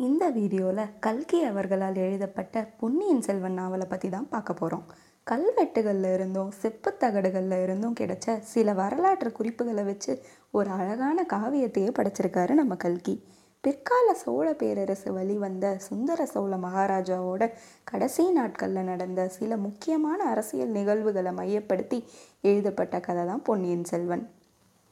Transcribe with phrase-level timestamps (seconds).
[0.00, 4.84] இந்த வீடியோவில் கல்கி அவர்களால் எழுதப்பட்ட பொன்னியின் செல்வன் நாவலை பற்றி தான் பார்க்க போகிறோம்
[5.26, 10.12] கல்வெட்டுகளில் இருந்தும் செப்புத்தகடுகளில் இருந்தும் கிடைச்ச சில வரலாற்று குறிப்புகளை வச்சு
[10.50, 13.14] ஒரு அழகான காவியத்தையே படைச்சிருக்காரு நம்ம கல்கி.
[13.64, 17.42] பிற்கால சோழ பேரரசு வழிவந்த சுந்தர சோழ மகாராஜாவோட
[17.84, 21.98] கடைசி நாட்களில் நடந்த சில முக்கியமான அரசியல் நிகழ்வுகளை மையப்படுத்தி
[22.42, 24.24] எழுதப்பட்ட கதை தான் பொன்னியின் செல்வன்.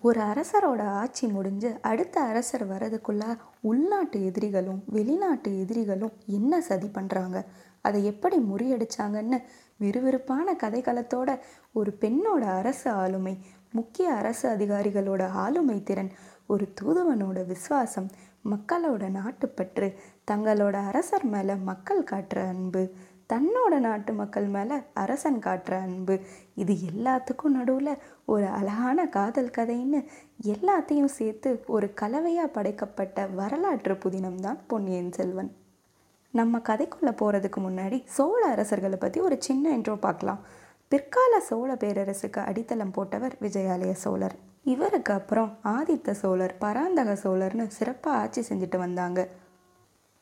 [0.03, 3.25] ஒரு அரசரோட ஆட்சி முடிஞ்சு அடுத்த அரசர் வர்றதுக்குள்ள
[3.61, 7.39] உள்நாட்டு எதிரிகளும் வெளிநாட்டு எதிரிகளும் என்ன சதி பண்ணுறாங்க
[7.81, 9.39] அதை எப்படி முறியடிச்சாங்கன்னு
[9.81, 11.31] விறுவிறுப்பான கதைக்களத்தோட
[11.73, 13.35] ஒரு பெண்ணோட அரசு ஆளுமை
[13.73, 16.13] முக்கிய அரசு அதிகாரிகளோட ஆளுமை திறன்
[16.47, 18.09] ஒரு தூதுவனோட விசுவாசம்
[18.45, 19.89] மக்களோட நாட்டுப்பற்று
[20.31, 22.83] தங்களோட அரசர் மேலே மக்கள் காட்டுற அன்பு
[23.33, 26.15] தன்னோட நாட்டு மக்கள் மேலே அரசன் காட்டுற அன்பு.
[26.55, 27.91] இது எல்லாத்துக்கும் நடுவில்
[28.25, 30.01] ஒரு அழகான காதல் கதைன்னு
[30.53, 35.51] எல்லாத்தையும் சேர்த்து ஒரு கலவையாக படைக்கப்பட்ட வரலாற்று புதினம் தான் பொன்னியின் செல்வன்.
[36.31, 40.41] நம்ம கதைக்குள்ளே போகிறதுக்கு முன்னாடி சோழ அரசர்களை பற்றி ஒரு சின்ன இன்ட்ரோ பார்க்கலாம்.
[40.89, 44.37] பிற்கால சோழ பேரரசுக்கு அடித்தளம் போட்டவர் விஜயாலய சோழர்.
[44.65, 49.21] இவருக்கு அப்புறம் ஆதித்த சோழர் பராந்தக சோழர்னு சிறப்பாக ஆட்சி செஞ்சுட்டு வந்தாங்க.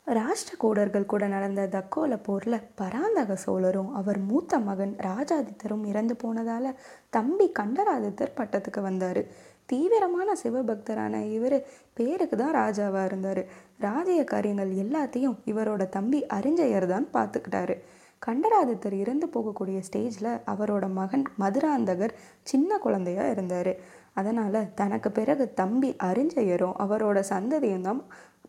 [0.07, 6.69] ராஷ்டிரகூடர்கள் கூட நடந்த தக்கோல போரில் பராந்தக சோழரும் அவர் மூத்த மகன் ராஜாதித்தரும் இறந்து போனதால்
[7.09, 9.21] தம்பி கண்டராதித்தர் பட்டத்துக்கு வந்தார்.
[9.65, 11.57] தீவிரமான சிவபக்தரான இவர்
[11.93, 13.41] பேருக்கு தான் ராஜாவாக இருந்தார்.
[13.79, 17.77] ராஜ்ய காரியங்கள் எல்லாத்தையும் இவரோட தம்பி அறிஞ்சயர் தான் பார்த்துக்கிட்டாரு
[18.21, 23.73] கண்டராதித்தர் இறந்து போகக்கூடிய ஸ்டேஜில் அவரோட மகன் மதுராந்தகர் சின்ன குழந்தையாக இருந்தார்.
[24.13, 27.99] அதனால் தனக்கு பிறகு தம்பி அரிஞ்சயரும் அவரோட சந்ததியும் தான்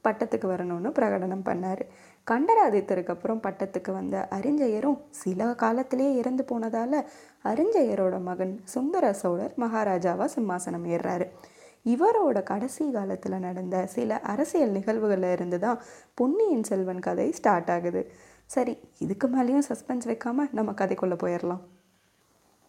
[0.04, 1.82] பட்டத்துக்கு வரணும்னு பிரகடனம் பண்ணார்.
[2.30, 6.98] கண்டராதித்தருக்கு அப்புறம் பட்டத்துக்கு வந்த அரிஞ்சயரும் சில காலத்திலேயே இறந்து போனதால்
[7.44, 11.28] அறிஞ்சயரோட மகன் சுந்தர சோழர் மகாராஜாவாக சிம்மாசனம் ஏறுறாரு.
[11.86, 15.80] இவரோட கடைசி காலத்தில் நடந்த சில அரசியல் நிகழ்வுகளில் இருந்து தான்
[16.14, 18.02] பொன்னியின் செல்வன் கதை ஸ்டார்ட் ஆகுது.
[18.46, 21.64] சரி இதுக்கு மேலேயும் சஸ்பென்ஸ் வைக்காமல் நம்ம கதைக்குள்ளே போயிடலாம்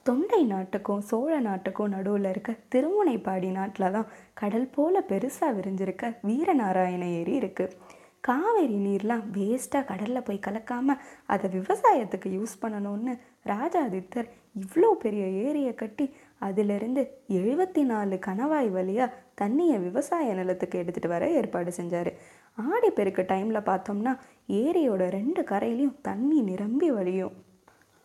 [0.06, 7.34] தொண்டை நாட்டுக்கும் சோழ நாட்டுக்கும் நடுவில் இருக்க திருமுனைப்பாடி நாட்டில் தான் கடல் போல பெருசாக விரிஞ்சிருக்க வீரநாராயண ஏரி
[7.40, 7.76] இருக்குது
[8.22, 13.14] காவேரி நீர்லாம் வேஸ்ட்டாக கடலில் போய் கலக்காமல் அதை விவசாயத்துக்கு யூஸ் பண்ணணும்னு
[13.46, 16.06] ராஜாதித்தர் இவ்வளோ பெரிய ஏரியை கட்டி
[16.42, 17.04] அதிலிருந்து
[17.40, 22.12] எழுபத்தி நாலு கணவாய் வழியாக தண்ணியை விவசாய நிலத்துக்கு எடுத்துகிட்டு வர ஏற்பாடு செஞ்சார்.
[22.58, 24.16] ஆடி பெருக்கு டைமில் பார்த்தோம்னா
[24.62, 27.36] ஏரியோட ரெண்டு கரையிலையும் தண்ணி நிரம்பி வழியும்.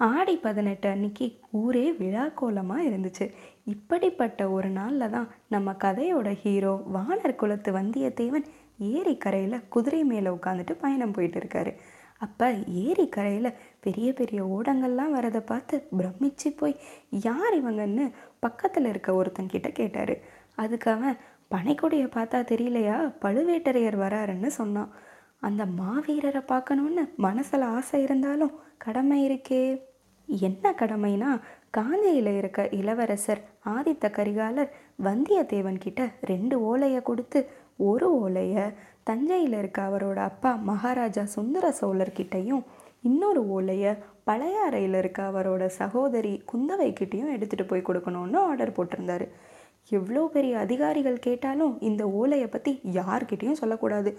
[0.01, 3.27] ஆடி பதினெட்டு அன்னைக்கு ஊரே விழா கோலமாக இருந்துச்சு.
[3.65, 8.47] இப்படிப்பட்ட ஒரு நாளில் தான் நம்ம கதையோட ஹீரோ வானர் குலத்து வந்தியத்தேவன்
[8.79, 11.73] ஏரிக்கரையில் குதிரை மேலே உட்காந்துட்டு பயணம் போயிட்டு இருக்காரு.
[12.19, 12.47] அப்போ
[12.85, 16.77] ஏரிக்கரையில் பெரிய பெரிய ஓடங்கள்லாம் வரதை பார்த்து பிரமிச்சு போய்
[17.11, 18.05] யார் இவங்கன்னு
[18.41, 20.15] பக்கத்தில் இருக்க ஒருத்தன்கிட்ட கேட்டார்.
[20.55, 21.17] அதுக்கு அவன்
[21.51, 23.13] பனைக்கொடியை பார்த்தா தெரியலையா?
[23.23, 24.93] பழுவேட்டரையர் வராருன்னு சொன்னான்.
[25.47, 29.65] அந்த மாவீரரை பார்க்கணுன்னு மனசில் ஆசை இருந்தாலும் கடமை இருக்கே.
[30.29, 31.31] என்ன கடமைனா
[31.71, 33.41] காஞ்சியில் இருக்க இளவரசர்
[33.75, 34.71] ஆதித்த கரிகாலர்
[35.07, 37.41] வந்தியத்தேவன் கிட்ட ரெண்டு ஓலையை கொடுத்து
[37.89, 38.65] ஒரு ஓலையை
[39.09, 42.63] தஞ்சையில் இருக்க அவரோட அப்பா மகாராஜா சுந்தர சோழர்கிட்டையும்
[43.03, 43.93] இன்னொரு ஓலையை
[44.29, 49.27] பழையாறையில் இருக்க அவரோட சகோதரி குந்தவை கிட்டேயும் எடுத்துகிட்டு போய் கொடுக்கணும்னு ஆர்டர் போட்டிருந்தாரு.
[49.91, 54.11] எவ்வளோ பெரிய அதிகாரிகள் கேட்டாலும் இந்த ஓலையை பற்றி யார்கிட்டேயும் சொல்லக்கூடாது.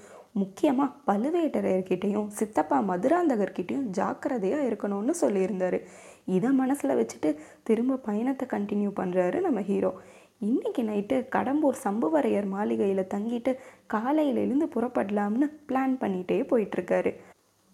[0.42, 5.78] முக்கியமாக பழுவேட்டரையர்கிட்டையும் சித்தப்பா மதுராந்தகர்கிட்டையும் ஜாக்கிரதையாக இருக்கணும்னு சொல்லியிருந்தார்.
[6.36, 7.30] இதை மனசில் வச்சுட்டு
[7.70, 9.92] திரும்ப பயணத்தை கண்டினியூ பண்ணுறாரு நம்ம ஹீரோ.
[10.48, 13.52] இன்றைக்கி நைட்டு கடம்பூர் சம்புவரையர் மாளிகையில் தங்கிட்டு
[13.94, 17.14] காலையில் எழுந்து புறப்படலாம்னு பிளான் பண்ணிகிட்டே போயிட்டுருக்காரு.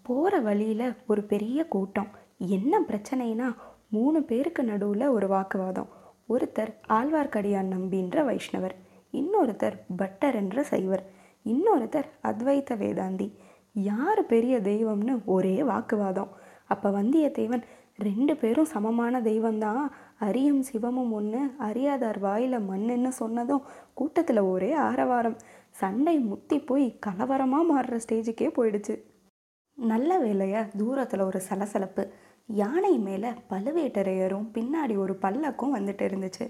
[0.06, 2.12] போகிற வழியில் ஒரு பெரிய கூட்டம்.
[2.58, 3.50] என்ன பிரச்சனைனா
[3.96, 5.90] மூணு பேருக்கு நடுவில் ஒரு வாக்குவாதம்.
[6.34, 8.76] ஒருத்தர் ஆழ்வார்க்கடியான் நம்பின்ற வைஷ்ணவர்
[9.20, 11.04] இன்னொருத்தர் பட்டர் என்ற சைவர்
[11.46, 13.28] இன்னொருத்தர் அத்வைத வேதாந்தி.
[13.74, 16.32] யார் பெரிய தெய்வம்னு ஒரே வாக்குவாதம்.
[16.68, 17.64] அப்போ வந்தியத்தேவன்
[17.98, 19.84] ரெண்டு பேரும் சமமான தெய்வம்தான்.
[20.20, 25.38] அரியும் சிவமும் ஒன்று அறியாதார் வாயில் மண்ணுன்னு சொன்னதும் கூட்டத்தில் ஒரே ஆரவாரம்.
[25.82, 28.96] சண்டை முத்தி போய் கலவரமாக மாறுற ஸ்டேஜுக்கே போயிடுச்சு.
[29.78, 32.04] நல்ல வேலையா தூரத்தில் ஒரு சலசலப்பு.
[32.62, 36.46] யானை மேலே பழுவேட்டரையரும் பின்னாடி ஒரு பல்லக்கும் வந்துட்டு இருந்துச்சு.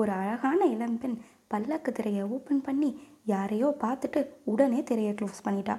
[0.00, 1.16] ஒரு அழகான இளம்பெண்
[1.48, 2.90] பல்லக்கு திரையை ஓப்பன் பண்ணி
[3.32, 4.20] யாரையோ பார்த்துட்டு
[4.52, 5.76] உடனே திரையை க்ளோஸ் பண்ணிட்டா.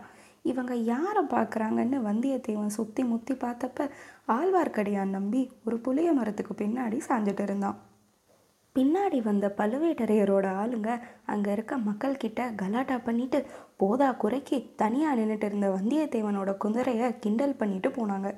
[0.52, 3.90] இவங்க யாரை பார்க்குறாங்கன்னு வந்தியத்தேவன் சுற்றி முத்தி பார்த்தப்ப
[4.36, 7.80] ஆழ்வார்க்கடியான் நம்பி ஒரு புளிய மரத்துக்கு பின்னாடி சாஞ்சிட்டு இருந்தான்.
[8.76, 10.92] பின்னாடி வந்த பழுவேட்டரையரோட ஆளுங்க
[11.34, 13.40] அங்கே இருக்க மக்கள்கிட்ட கலாட்டா பண்ணிட்டு
[13.82, 18.30] போதா குறைக்கு தனியாக நின்றுட்டு இருந்த வந்தியத்தேவனோட குதிரையை கிண்டல் பண்ணிட்டு போனாங்க.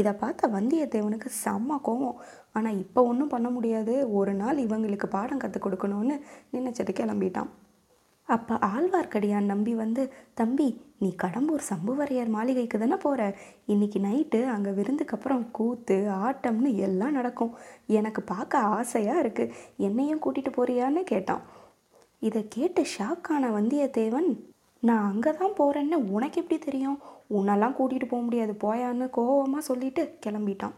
[0.00, 2.18] இதை பார்த்த வந்தியத்தேவனுக்கு செம்ம கோவம்.
[2.56, 3.94] ஆனால் இப்போ ஒன்றும் பண்ண முடியாது.
[4.18, 6.16] ஒரு நாள் இவங்களுக்கு பாடம் கற்றுக் கொடுக்கணும்னு
[6.56, 7.50] நினச்சது கிளம்பிட்டான்.
[8.28, 10.02] அப்போ ஆழ்வார்க்கடியான் நம்பி வந்து
[10.40, 10.66] தம்பி
[11.02, 13.22] நீ கடம்பூர் சம்புவரையர் மாளிகைக்கு தானே போகிற
[13.72, 15.96] இன்னைக்கு நைட்டு அங்கே விருந்துக்கு அப்புறம் கூத்து
[16.26, 17.52] ஆட்டம்னு எல்லாம் நடக்கும்.
[17.98, 19.54] எனக்கு பார்க்க ஆசையாக இருக்குது
[19.88, 21.44] என்னையும் கூட்டிகிட்டு போறியான்னு கேட்டான்.
[22.22, 24.28] இதை கேட்டு ஷாக்கான வந்தியத்தேவன்
[24.82, 26.98] நான் அங்கே தான் போகிறேன்னு உனக்கு எப்படி தெரியும்?
[27.36, 28.52] உன்னெல்லாம் கூட்டிகிட்டு போக முடியாது.
[28.64, 30.74] போயான்னு கோவமாக சொல்லிட்டு கிளம்பிட்டான்.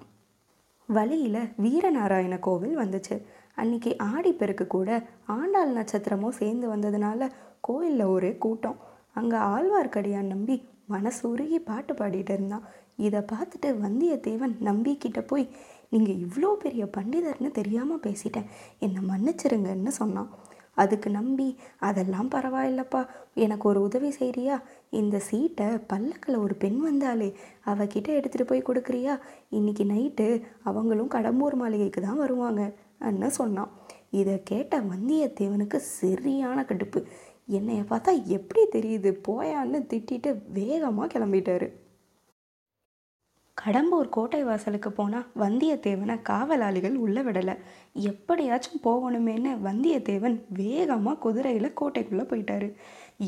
[0.88, 3.16] வழியில் வீரநாராயண கோவில் வந்துச்சு.
[3.60, 4.90] அன்னைக்கு ஆடிப்பெருக்கு கூட
[5.36, 7.30] ஆண்டாள் நட்சத்திரமும் சேர்ந்து வந்ததுனால
[7.60, 8.78] கோயிலில் ஒரே கூட்டம்.
[9.12, 10.56] அங்கே ஆழ்வார்க்கடியான் நம்பி
[10.94, 12.66] மனசுருகி பாட்டு பாடிட்டு இருந்தான்.
[13.06, 15.44] இதை பார்த்துட்டு வந்தியத்தேவன் நம்பிக்கிட்ட போய்
[15.90, 18.48] நீங்கள் இவ்வளோ பெரிய பண்டிதர்னு தெரியாமல் பேசிட்டேன்.
[18.78, 20.30] என்னை மன்னிச்சிருங்கன்னு சொன்னான்.
[20.82, 21.48] அதுக்கு நம்பி
[21.88, 23.00] அதெல்லாம் பரவாயில்லப்பா
[23.44, 24.56] எனக்கு ஒரு உதவி செய்கிறியா
[25.00, 27.28] இந்த சீட்டை பல்லக்கில் ஒரு பெண் வந்தாலே
[27.70, 29.14] அவகிட்ட எடுத்துகிட்டு போய் கொடுக்குறியா?
[29.58, 30.28] இன்னைக்கு நைட்டு
[30.70, 32.62] அவங்களும் கடம்பூர் மாளிகைக்கு தான் வருவாங்க
[33.08, 33.72] அன்னு சொன்னான்.
[34.20, 37.00] இதை கேட்ட வந்தியத்தேவனுக்கு சரியான கடுப்பு.
[37.58, 39.10] என்னைய பார்த்தா எப்படி தெரியுது?
[39.28, 41.68] போயான்னு திட்டிட்டு வேகமாக கிளம்பிட்டாரு.
[43.62, 47.54] கடம்பூர் கோட்டை வாசலுக்கு போனால் வந்தியத்தேவனை காவலாளிகள் உள்ள விடலை.
[48.10, 52.68] எப்படியாச்சும் போகணுமேன்னு வந்தியத்தேவன் வேகமாக குதிரையில் கோட்டைக்குள்ளே போயிட்டாரு.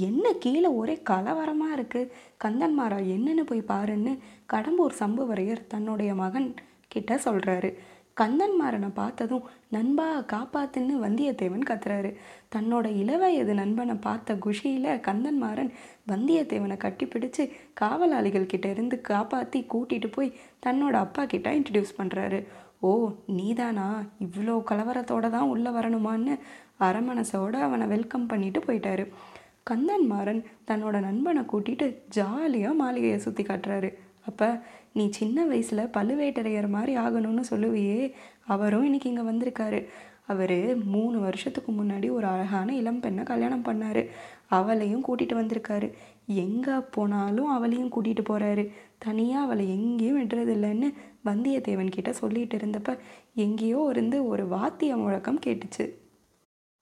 [0.09, 2.11] என்ன கீழே ஒரே கலவரமாக இருக்குது
[2.45, 4.13] கந்தன்மாரா என்னென்னு போய் பாருன்னு
[4.53, 6.49] கடம்பூர் சம்புவரையர் தன்னுடைய மகன்
[6.89, 7.71] கிட்ட சொல்கிறாரு
[8.17, 12.11] கந்தன்மாரனை பார்த்ததும் நண்பா காப்பாத்துன்னு வந்தியத்தேவன் கத்துறாரு.
[12.55, 15.71] தன்னோட இளவயது நண்பனை பார்த்த குஷியில் கந்தன்மாறன்
[16.09, 20.37] வந்தியத்தேவனை கட்டிப்பிடிச்சு காவலாளிகள் கிட்ட இருந்து காப்பாற்றி கூட்டிகிட்டு போய்
[20.67, 22.41] தன்னோட அப்பா கிட்ட இன்ட்ரடியூஸ் பண்ணுறாரு
[22.81, 22.91] ஓ
[23.39, 23.87] நீதானா?
[24.25, 26.35] இவ்வளோ கலவரத்தோட தான் உள்ளே வரணுமான்னு
[26.81, 29.05] அரமனசோட அவனை வெல்கம் பண்ணிட்டு போயிட்டாரு.
[29.71, 33.91] கந்தன்மாறன் தன்னோட நண்பனை கூட்டிட்டு ஜாலியாக மாளிகையை சுற்றி காட்டுறாரு.
[34.29, 34.49] அப்போ
[34.93, 38.13] நீ சின்ன வயசில் பழுவேட்டரையர் மாதிரி ஆகணும்னு சொல்லுவியே.
[38.47, 39.87] அவரும் இன்னைக்கு இங்கே வந்திருக்காரு.
[40.27, 44.03] அவர் மூணு வருஷத்துக்கு முன்னாடி ஒரு அழகான இளம் பெண்ணை கல்யாணம் பண்ணார்.
[44.49, 45.93] அவளையும் கூட்டிகிட்டு வந்திருக்காரு.
[46.27, 50.89] எங்கே போனாலும் அவளையும் கூட்டிகிட்டு போகிறாரு தனியாக அவளை எங்கேயும் விடுறதில்லைன்னு
[51.25, 52.99] வந்தியத்தேவன் கிட்ட சொல்லிகிட்டு இருந்தப்ப
[53.35, 55.87] எங்கேயோ இருந்து ஒரு வாத்திய முழக்கம் கேட்டுச்சு.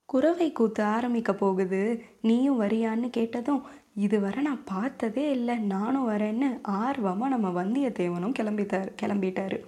[0.09, 1.81] குறவை கூத்து ஆரம்பிக்க போகுது.
[2.29, 3.63] நீயும் வரியான்னு கேட்டதும்
[4.05, 5.57] இதுவரை நான் பார்த்ததே இல்லை.
[5.73, 6.49] நானும் வரேன்னு
[6.83, 9.59] ஆர்வமாக நம்ம வந்தியத்தேவனும் கிளம்பிட்டார் கிளம்பிட்டாரு.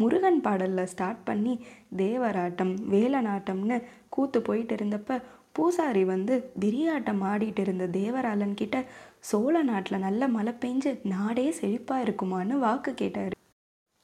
[0.00, 1.54] முருகன் பாடலில் ஸ்டார்ட் பண்ணி
[1.96, 3.76] தேவராட்டம் வேலனாட்டம்னு
[4.08, 5.20] கூத்து போயிட்டு இருந்தப்ப
[5.56, 8.76] பூசாரி வந்து விரியாட்டம் ஆடிட்டு இருந்த தேவராளன் கிட்ட
[9.30, 13.34] சோழ நாட்டில் நல்ல மழை பெஞ்சு நாடே செழிப்பாக இருக்குமான்னு வாக்கு கேட்டார்.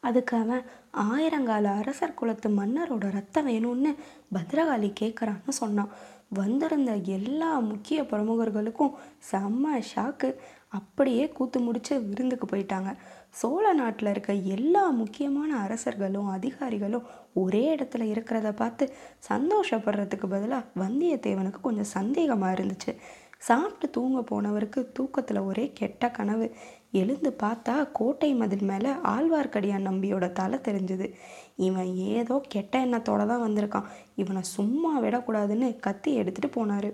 [0.00, 0.62] அதுக்கு அவன்
[0.93, 3.91] ஆயிரங்கால அரசர் குலத்து மன்னரோட ரத்தம் வேணும்னு
[4.35, 5.93] பத்ரகாளி கேட்குறான்னு சொன்னான்.
[6.29, 8.97] வந்திருந்த எல்லா முக்கிய பிரமுகர்களுக்கும்
[9.31, 10.29] செம்ம ஷாக்கு
[10.69, 12.91] அப்படியே கூத்து முடிச்சு விருந்துக்கு போயிட்டாங்க.
[13.31, 18.93] சோழ நாட்டில் இருக்க எல்லா முக்கியமான அரசர்களும் அதிகாரிகளும் ஒரே இடத்துல இருக்கிறத பார்த்து
[19.29, 22.95] சந்தோஷப்படுறதுக்கு பதிலாக வந்தியத்தேவனுக்கு கொஞ்சம் சந்தேகமாக இருந்துச்சு.
[23.39, 26.47] சாப்பிட்டு தூங்க போனவருக்கு தூக்கத்தில் ஒரே கெட்ட கனவு.
[26.93, 31.12] எழுந்து பார்த்தா கோட்டை மதில் மேலே ஆழ்வார்க்கடியான் நம்பியோட தலை தெரிஞ்சுது.
[31.56, 33.90] இவன் ஏதோ கெட்ட எண்ணத்தோட தான் வந்திருக்கான்.
[34.14, 36.90] இவனை சும்மா விடக்கூடாதுன்னு கத்தி எடுத்துகிட்டு போனார்.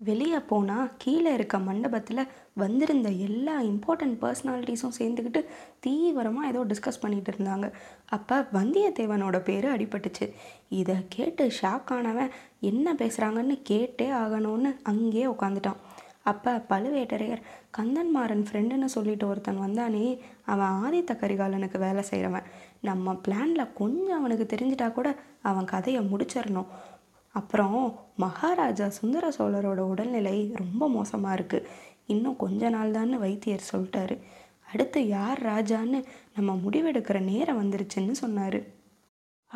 [0.00, 5.44] வெளியே போனால் கீழே இருக்க மண்டபத்தில் வந்திருந்த எல்லா இம்பார்ட்டண்ட் பர்சனாலிட்டிஸும் சேர்ந்துக்கிட்டு
[5.80, 7.72] தீவிரமாக ஏதோ டிஸ்கஸ் பண்ணிகிட்டு இருந்தாங்க.
[8.06, 10.28] அப்போ வந்தியத்தேவனோட பேர் அடிபட்டுச்சு.
[10.68, 15.80] இதை கேட்டு ஷாக் ஆனவன் என்ன பேசுகிறாங்கன்னு கேட்டே ஆகணும்னு அங்கேயே உட்காந்துட்டான்
[16.30, 17.42] அப்போ பழுவேட்டரையர்
[17.78, 20.06] கந்தன்மாறன் ஃப்ரெண்டுன்னு சொல்லிட்டு ஒருத்தன் வந்தானே
[20.52, 22.48] அவன் ஆதித்த கரிகாலனுக்கு வேலை செய்கிறவன்
[22.80, 25.08] நம்ம பிளானில் கொஞ்சம் அவனுக்கு தெரிஞ்சிட்டா கூட
[25.42, 26.70] அவன் கதையை முடிச்சிடணும்
[27.34, 27.78] அப்புறம்
[28.16, 31.68] மகாராஜா சுந்தர சோழரோட உடல்நிலை ரொம்ப மோசமாக இருக்குது
[32.06, 34.16] இன்னும் கொஞ்ச நாள் தான் வைத்தியர் சொல்லிட்டாரு.
[34.72, 35.98] அடுத்து யார் ராஜான்னு
[36.36, 38.58] நம்ம முடிவெடுக்கிற நேரம் வந்துருச்சுன்னு சொன்னார்.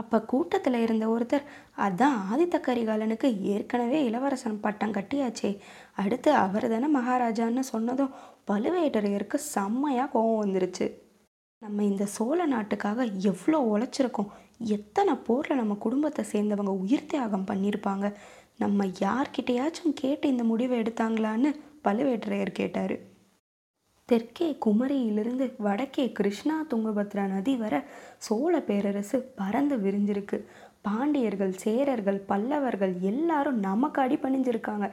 [0.00, 1.46] அப்போ கூட்டத்தில் இருந்த ஒருத்தர்
[1.86, 5.50] அதான் ஆதித்த கரிகாலனுக்கு ஏற்கனவே இளவரசன் பட்டம் கட்டியாச்சே.
[6.02, 8.14] அடுத்து அவர் தானே மகாராஜான்னு சொன்னதும்
[8.50, 10.86] பழுவேட்டரையருக்கு செம்மையாக கோவம் வந்துருச்சு.
[11.62, 14.30] நம்ம இந்த சோழ நாட்டுக்காக எவ்வளோ உழைச்சிருக்கோம்.
[14.76, 18.06] எத்தனை போரில் நம்ம குடும்பத்தை சேர்ந்தவங்க உயிர் தியாகம் பண்ணியிருப்பாங்க
[18.56, 21.50] நம்ம யார்கிட்டயாச்சும் கேட்டு இந்த முடிவை எடுத்தாங்களான்னு
[21.86, 22.96] பழுவேட்டரையர் கேட்டார்.
[24.10, 27.74] தெற்கே குமரியிலிருந்து வடக்கே கிருஷ்ணா துங்கபத்ரா நதி வர
[28.26, 30.38] சோழ பேரரசு பறந்து விரிஞ்சிருக்கு.
[30.86, 34.86] பாண்டியர்கள் சேரர்கள் பல்லவர்கள் எல்லாரும் நமக்கு அடிபணிஞ்சிருக்காங்க.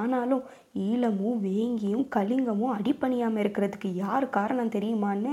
[0.00, 0.42] ஆனாலும்
[0.86, 5.32] ஈழமும் வேங்கியும் கலிங்கமும் அடிப்பணியாமல் இருக்கிறதுக்கு யார் காரணம் தெரியுமான்னு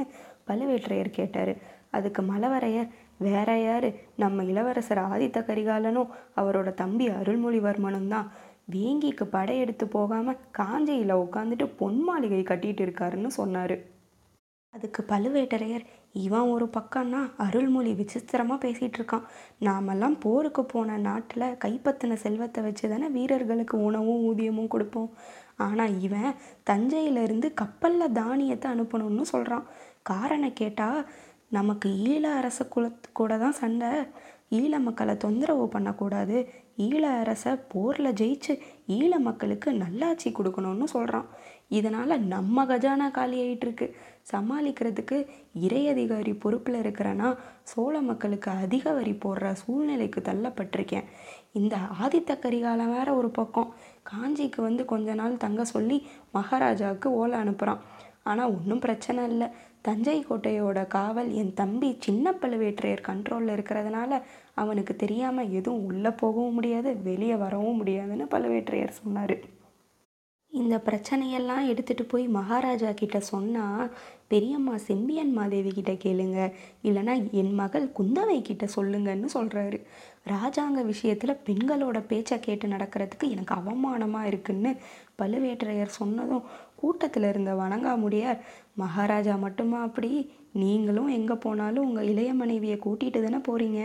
[0.50, 1.54] பழுவேற்றையர் கேட்டார்.
[1.98, 2.92] அதுக்கு மலவரையர்
[3.26, 3.88] வேற யார்
[4.22, 8.30] நம்ம இளவரசர் ஆதித்த கரிகாலனும் அவரோட தம்பி அருள்மொழிவர்மனும் தான்.
[8.68, 13.76] வேங்கிக்கு படையெடுத்து போகாமல் காஞ்சியில் உட்காந்துட்டு பொன் மாளிகை கட்டிட்டு இருக்காருன்னு சொன்னார்.
[14.74, 15.84] அதுக்கு பழுவேட்டரையர்
[16.26, 19.28] இவன் ஒரு பக்கம்னா அருள்மொழி விசித்திரமாக பேசிகிட்டு இருக்கான்.
[19.68, 25.12] நாமெல்லாம் போருக்கு போன நாட்டில் கைப்பற்றின செல்வத்தை வச்சு தானே வீரர்களுக்கு உணவும் ஊதியமும் கொடுப்போம்.
[25.66, 26.38] ஆனால் இவன்
[26.70, 29.68] தஞ்சையிலேருந்து கப்பலில் தானியத்தை அனுப்பணும்னு சொல்கிறான்
[30.12, 31.00] காரணம் கேட்டால்
[31.58, 33.92] நமக்கு ஈழ அரச குலத்து கூட தான் சண்டை.
[34.60, 36.38] ஈழ மக்களை தொந்தரவு பண்ணக்கூடாது.
[36.78, 38.54] ஈழ அரசை போரில் ஜெயிச்சு
[38.88, 41.28] ஈழ மக்களுக்கு நல்லாட்சி கொடுக்கணும்னு சொல்கிறான்
[41.70, 43.88] இதனால் நம்ம கஜானா காலி ஆயிட்டுருக்கு.
[44.32, 45.18] சமாளிக்கிறதுக்கு
[45.66, 51.08] இறை அதிகாரி பொறுப்பில் இருக்கிறேன்னா சோழ மக்களுக்கு அதிக வரி போடுற சூழ்நிலைக்கு தள்ளப்பட்டிருக்கேன்.
[51.52, 53.74] இந்த ஆதித்த கரிகாலம் வேற ஒரு பக்கம்.
[54.12, 57.84] காஞ்சிக்கு வந்து கொஞ்ச நாள் தங்க சொல்லி மகாராஜாவுக்கு ஓலை அனுப்புகிறான்
[58.24, 59.50] ஆனால் ஒன்றும் பிரச்சனை இல்லை.
[59.86, 64.22] தஞ்சை கோட்டையோட காவல் என் தம்பி சின்ன பழுவேற்றையர் கண்ட்ரோலில் இருக்கிறதுனால
[64.54, 69.36] அவனுக்கு தெரியாமல் எதுவும் உள்ளே போகவும் முடியாது வெளியே வரவும் முடியாதுன்னு பழுவேற்றையர் சொன்னார்.
[70.54, 73.92] இந்த பிரச்சனையெல்லாம் எடுத்துகிட்டு போய் மகாராஜா கிட்ட சொன்னால்
[74.28, 76.40] பெரியம்மா செம்பியன் மாதேவி கிட்ட கேளுங்க.
[76.84, 79.80] இல்லைன்னா என் மகள் குந்தவை கிட்ட சொல்லுங்கன்னு சொல்கிறாரு
[80.34, 84.72] ராஜாங்க விஷயத்தில் பெண்களோட பேச்சை கேட்டு நடக்கிறதுக்கு எனக்கு அவமானமாக இருக்குன்னு
[85.22, 86.46] பழுவேற்றையர் சொன்னதும்
[86.84, 88.40] கூட்டத்தில் இருந்த வணங்காமுடியார்
[88.82, 90.12] மகாராஜா மட்டுமா அப்படி?
[90.62, 93.80] நீங்களும் எங்கே போனாலும் உங்கள் இளைய மனைவியை கூட்டிகிட்டு தானே போகிறீங்க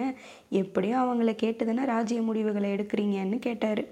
[0.63, 3.83] எப்படியும் அவங்கள கேட்டு தானே ராஜ்ய முடிவுகளை எடுக்கிறீங்கன்னு கேட்டார்.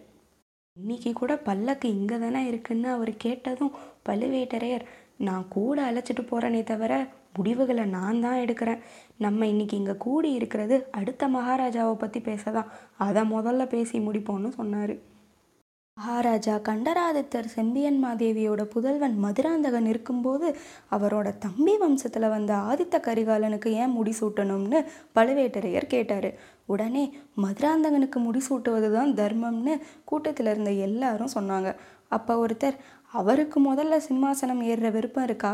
[0.76, 3.76] இன்னைக்கு கூட பல்லக்கு இங்கே தானே இருக்குன்னு அவர் கேட்டதும்
[4.08, 4.84] பழுவேட்டரையர்
[5.26, 6.92] நான் கூட அழைச்சிட்டு போகிறேனே தவிர
[7.36, 8.82] முடிவுகளை நான் தான் எடுக்கிறேன்.
[9.24, 12.70] நம்ம இன்னைக்கு இங்கே கூடி இருக்கிறது அடுத்த மகாராஜாவை பற்றி பேச தான்
[13.06, 14.94] அதை முதல்ல பேசி முடிப்போம்னு சொன்னார்.
[15.96, 20.46] மகாராஜா கண்டராதித்தர் செம்பியன் மாதேவியோட புதல்வன் மதுராந்தகன் இருக்கும்போது
[20.90, 24.80] அவரோட தம்பி வம்சத்தில் வந்த ஆதித்த கரிகாலனுக்கு ஏன் முடிசூட்டணும்னு
[25.14, 26.28] பழுவேட்டரையர் கேட்டார்.
[26.66, 27.04] உடனே
[27.42, 31.70] மதுராந்தகனுக்கு முடிசூட்டுவது தான் தர்மம்னு கூட்டத்தில் இருந்த எல்லாரும் சொன்னாங்க.
[32.08, 32.76] அப்போ ஒருத்தர்
[33.20, 35.52] அவருக்கு முதல்ல சிம்மாசனம் ஏறுற விருப்பம் இருக்கா?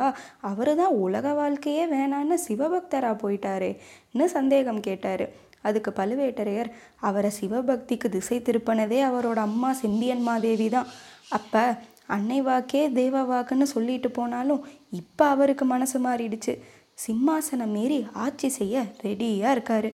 [0.50, 5.24] அவர் தான் உலக வாழ்க்கையே வேணான்னு சிவபக்தராக போயிட்டாருன்னு சந்தேகம் கேட்டார்.
[5.68, 6.70] அதுக்கு பழுவேட்டரையர்
[7.08, 10.90] அவரை சிவபக்திக்கு திசை திருப்பினதே அவரோட அம்மா செம்பியன் தேவி தான்.
[11.38, 11.64] அப்போ
[12.14, 14.64] அன்னை வாக்கே தேவ வாக்குன்னு சொல்லிட்டு போனாலும்
[15.00, 16.54] இப்போ அவருக்கு மனசு மாறிடுச்சு.
[17.04, 19.88] சிம்மாசனம் மீறி ஆட்சி செய்ய ரெடியாக இருக்காரு.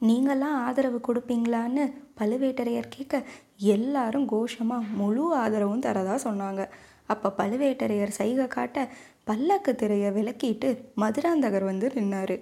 [0.00, 1.84] நீங்களாம் ஆதரவு கொடுப்பீங்களான்னு
[2.20, 3.22] பழுவேட்டரையர் கேட்க
[3.74, 6.62] எல்லாரும் கோஷமாக முழு ஆதரவும் தரதா சொன்னாங்க.
[7.12, 8.86] அப்போ பழுவேட்டரையர் சைகை காட்ட
[9.28, 10.68] பல்லக்கு திரையை விலக்கிட்டு
[11.02, 12.36] மதுராந்தகர் வந்து நின்னார்.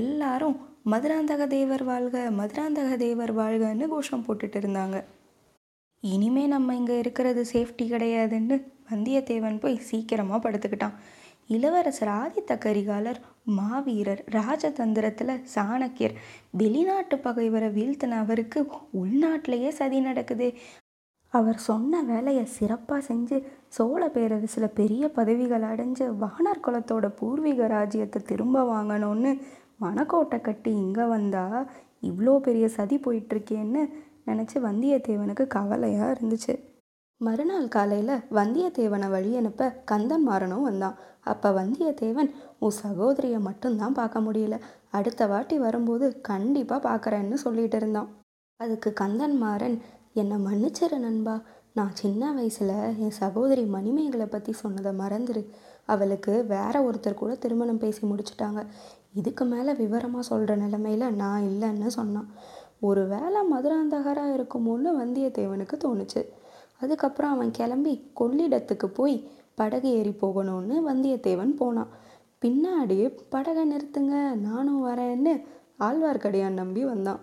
[0.00, 0.56] எல்லாரும்
[0.92, 4.96] மதுராந்தக தேவர் வாழ்க மதுராந்தக தேவர் வாழ்கன்னு கோஷம் போட்டுட்டு இருந்தாங்க.
[6.02, 8.56] இனிமே நம்ம இங்கே இருக்கிறது சேஃப்டி கிடையாதுன்னு
[8.90, 10.96] வந்தியத்தேவன் போய் சீக்கிரமாக படுத்துக்கிட்டான்.
[11.48, 13.18] இளவரசர் ஆதித்த கரிகாலர்
[13.58, 16.16] மாவீரர் ராஜதந்திரத்தில் சாணக்கியர்
[16.60, 18.60] வெளிநாட்டு பகைவரை வீழ்த்தின அவருக்கு
[19.02, 20.48] உள்நாட்டிலேயே சதி நடக்குது.
[21.32, 23.36] அவர் சொன்ன வேலையை சிறப்பாக செஞ்சு
[23.76, 29.32] சோழ பேரரசில் பெரிய பதவிகள் அடைஞ்ச வானர் குலத்தோட பூர்வீக ராஜ்யத்தை திரும்ப வாங்கணும்னு
[29.80, 31.58] மணக்கோட்டை கட்டி இங்கே வந்தால்
[32.02, 33.82] இவ்வளோ பெரிய சதி போயிட்டுருக்கேன்னு
[34.26, 36.54] நினச்சி வந்தியத்தேவனுக்கு கவலையாக இருந்துச்சு.
[37.20, 40.96] மறுநாள் காலையில் வந்தியத்தேவனை வழி அனுப்ப கந்தன் மாறனும் வந்தான்.
[41.32, 44.56] அப்போ வந்தியத்தேவன் உன் சகோதரியை மட்டும்தான் பார்க்க முடியல.
[44.90, 48.10] அடுத்த வாட்டி வரும்போது கண்டிப்பாக பார்க்குறேன்னு சொல்லிட்டு இருந்தான்.
[48.60, 49.76] அதுக்கு கந்தன் மாறன்
[50.12, 51.36] என்னை மன்னிச்சிரு நண்பா.
[51.76, 55.42] நான் சின்ன வயசில் என் சகோதரி மணிமேகலை பற்றி சொன்னதை மறந்துரு.
[55.84, 58.66] அவளுக்கு வேற ஒருத்தர் கூட திருமணம் பேசி முடிச்சிட்டாங்க.
[59.14, 62.30] இதுக்கு மேலே விவரமாக சொல்கிற நிலமையில நான் இல்லைன்னு சொன்னான்.
[62.80, 66.22] ஒரு வேளை மதுராந்தகராக இருக்குமோன்னு வந்தியத்தேவனுக்கு தோணுச்சு.
[66.80, 71.92] அதுக்கப்புறம் அவன் கிளம்பி கொள்ளிடத்துக்கு போய் படகு ஏறி போகணும்னு வந்தியத்தேவன் போனான்.
[72.44, 75.34] பின்னாடி படகை நிறுத்துங்க நானும் வரேன்னு
[75.78, 77.20] ஆழ்வார்க்கடியான் நம்பி வந்தான்.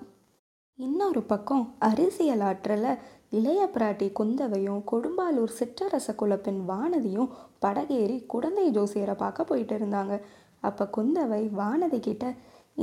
[0.79, 2.91] இன்னொரு பக்கம் அரிசியல் ஆற்றலை
[3.37, 7.29] இளைய பிராட்டி குந்தவையும் கொடும்பாலூர் சிற்றரச குலப்பின் வானதியும்
[7.63, 10.15] படகேறி குடந்தை ஜோசியரை பார்க்க போயிட்டு இருந்தாங்க.
[10.67, 12.25] அப்போ குந்தவை வானதி கிட்ட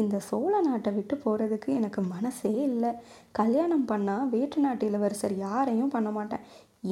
[0.00, 2.90] இந்த சோழ நாட்டை விட்டு போகிறதுக்கு எனக்கு மனசே இல்லை.
[3.38, 6.44] கல்யாணம் பண்ணால் வேற்று நாட்டு இளவரசர் யாரையும் பண்ண மாட்டேன்.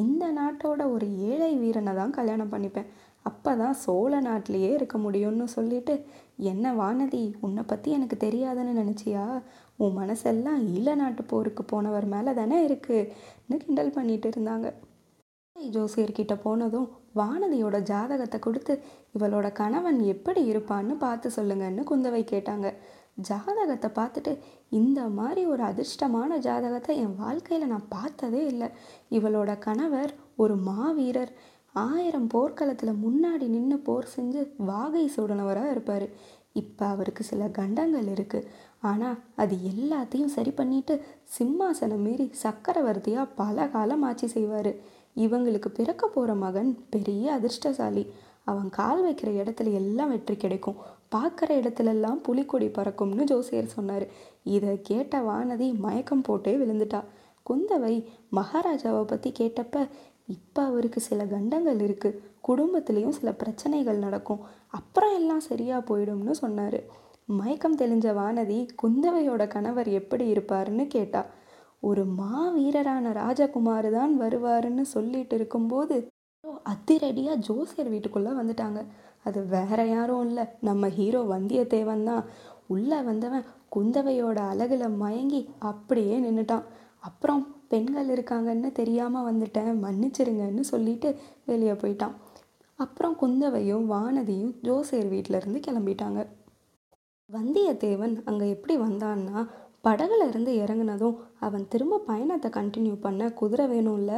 [0.03, 2.89] இந்த நாட்டோட ஒரு ஏழை வீரனை தான் கல்யாணம் பண்ணிப்பேன்.
[3.29, 5.95] அப்போ தான் சோழ நாட்டிலேயே இருக்க முடியும்னு சொல்லிட்டு
[6.51, 9.25] என்ன வானதி உன்னை பற்றி எனக்கு தெரியாதுன்னு நினச்சியா?
[9.79, 14.69] உன் மனசெல்லாம் ஈழ நாட்டு போருக்கு போனவர் மேலே தானே இருக்குன்னு கிண்டல் பண்ணிட்டு இருந்தாங்க?
[15.57, 16.89] ஜோசியர்கிட்ட போனதும்
[17.21, 18.75] வானதியோட ஜாதகத்தை கொடுத்து
[19.17, 22.69] இவளோட கணவன் எப்படி இருப்பான்னு பார்த்து சொல்லுங்கன்னு குந்தவை கேட்டாங்க.
[23.29, 24.33] ஜாதகத்தை பார்த்துட்டு
[24.79, 28.69] இந்த மாதிரி ஒரு அதிர்ஷ்டமான ஜாதகத்தை என் வாழ்க்கையில் நான் பார்த்ததே இல்லை.
[29.19, 31.33] இவளோட கணவர் ஒரு மாவீரர்.
[31.87, 36.07] ஆயிரம் போர்க்களத்தில் முன்னாடி நின்று போர் செஞ்சு வாகை சூடனவராக இருப்பார்.
[36.53, 38.49] இப்போ அவருக்கு சில கண்டங்கள் இருக்குது
[38.83, 40.95] ஆனால் அது எல்லாத்தையும் சரி பண்ணிட்டு
[41.37, 44.73] சிம்மாசனம் மீறி சக்கரவர்த்தியாக பல காலம் ஆட்சி செய்வார்.
[45.17, 48.05] இவங்களுக்கு பிறக்க போகிற மகன் பெரிய அதிர்ஷ்டசாலி.
[48.51, 50.79] அவன் கால் வைக்கிற இடத்துல எல்லாம் வெற்றி கிடைக்கும்.
[51.15, 54.07] பார்க்குற இடத்துலெல்லாம் புலிக்கொடி பறக்கும்னு ஜோசியர் சொன்னார்.
[54.57, 57.01] இதை கேட்ட வானதி மயக்கம் போட்டே விழுந்துட்டா.
[57.47, 57.95] குந்தவை
[58.39, 59.85] மகாராஜாவை பற்றி கேட்டப்ப
[60.29, 62.19] இப்போ அவருக்கு சில கண்டங்கள் இருக்குது
[62.49, 64.43] குடும்பத்துலேயும் சில பிரச்சனைகள் நடக்கும்.
[64.79, 66.81] அப்புறம் எல்லாம் சரியாக போயிடும்னு சொன்னார்.
[67.29, 71.21] மயக்கம் தெளிஞ்ச வானதி குந்தவையோட கணவர் எப்படி இருப்பாருன்னு கேட்டா
[71.89, 75.97] ஒரு மாவீரரான ராஜகுமார் தான் வருவாருன்னு சொல்லிட்டு இருக்கும்போது
[76.73, 78.81] அதிரடியாக ஜோசியர் வீட்டுக்குள்ளே வந்துட்டாங்க.
[79.27, 80.45] அது வேற யாரும் இல்லை.
[80.69, 82.25] நம்ம ஹீரோ வந்தியத்தேவன் தான்.
[82.75, 83.45] உள்ளே வந்தவன்
[83.77, 86.67] குந்தவையோட அழகில் மயங்கி அப்படியே நின்றுட்டான்
[87.09, 87.43] அப்புறம்
[87.73, 89.73] பெண்கள் இருக்காங்கன்னு தெரியாமல் வந்துட்டேன்.
[89.85, 91.11] மன்னிச்சிருங்கன்னு சொல்லிட்டு
[91.45, 92.17] வெளியே போயிட்டான்.
[92.79, 96.21] அப்புறம் குந்தவையும் வானதியும் ஜோசியர் வீட்டிலேருந்து கிளம்பிட்டாங்க.
[97.31, 99.41] வந்தியத்தேவன் அங்கே எப்படி வந்தான்னா
[99.85, 104.13] படகுல இருந்து இறங்குனதும் அவன் திரும்ப பயணத்தை கண்டினியூ பண்ண குதிரை வேணும்ல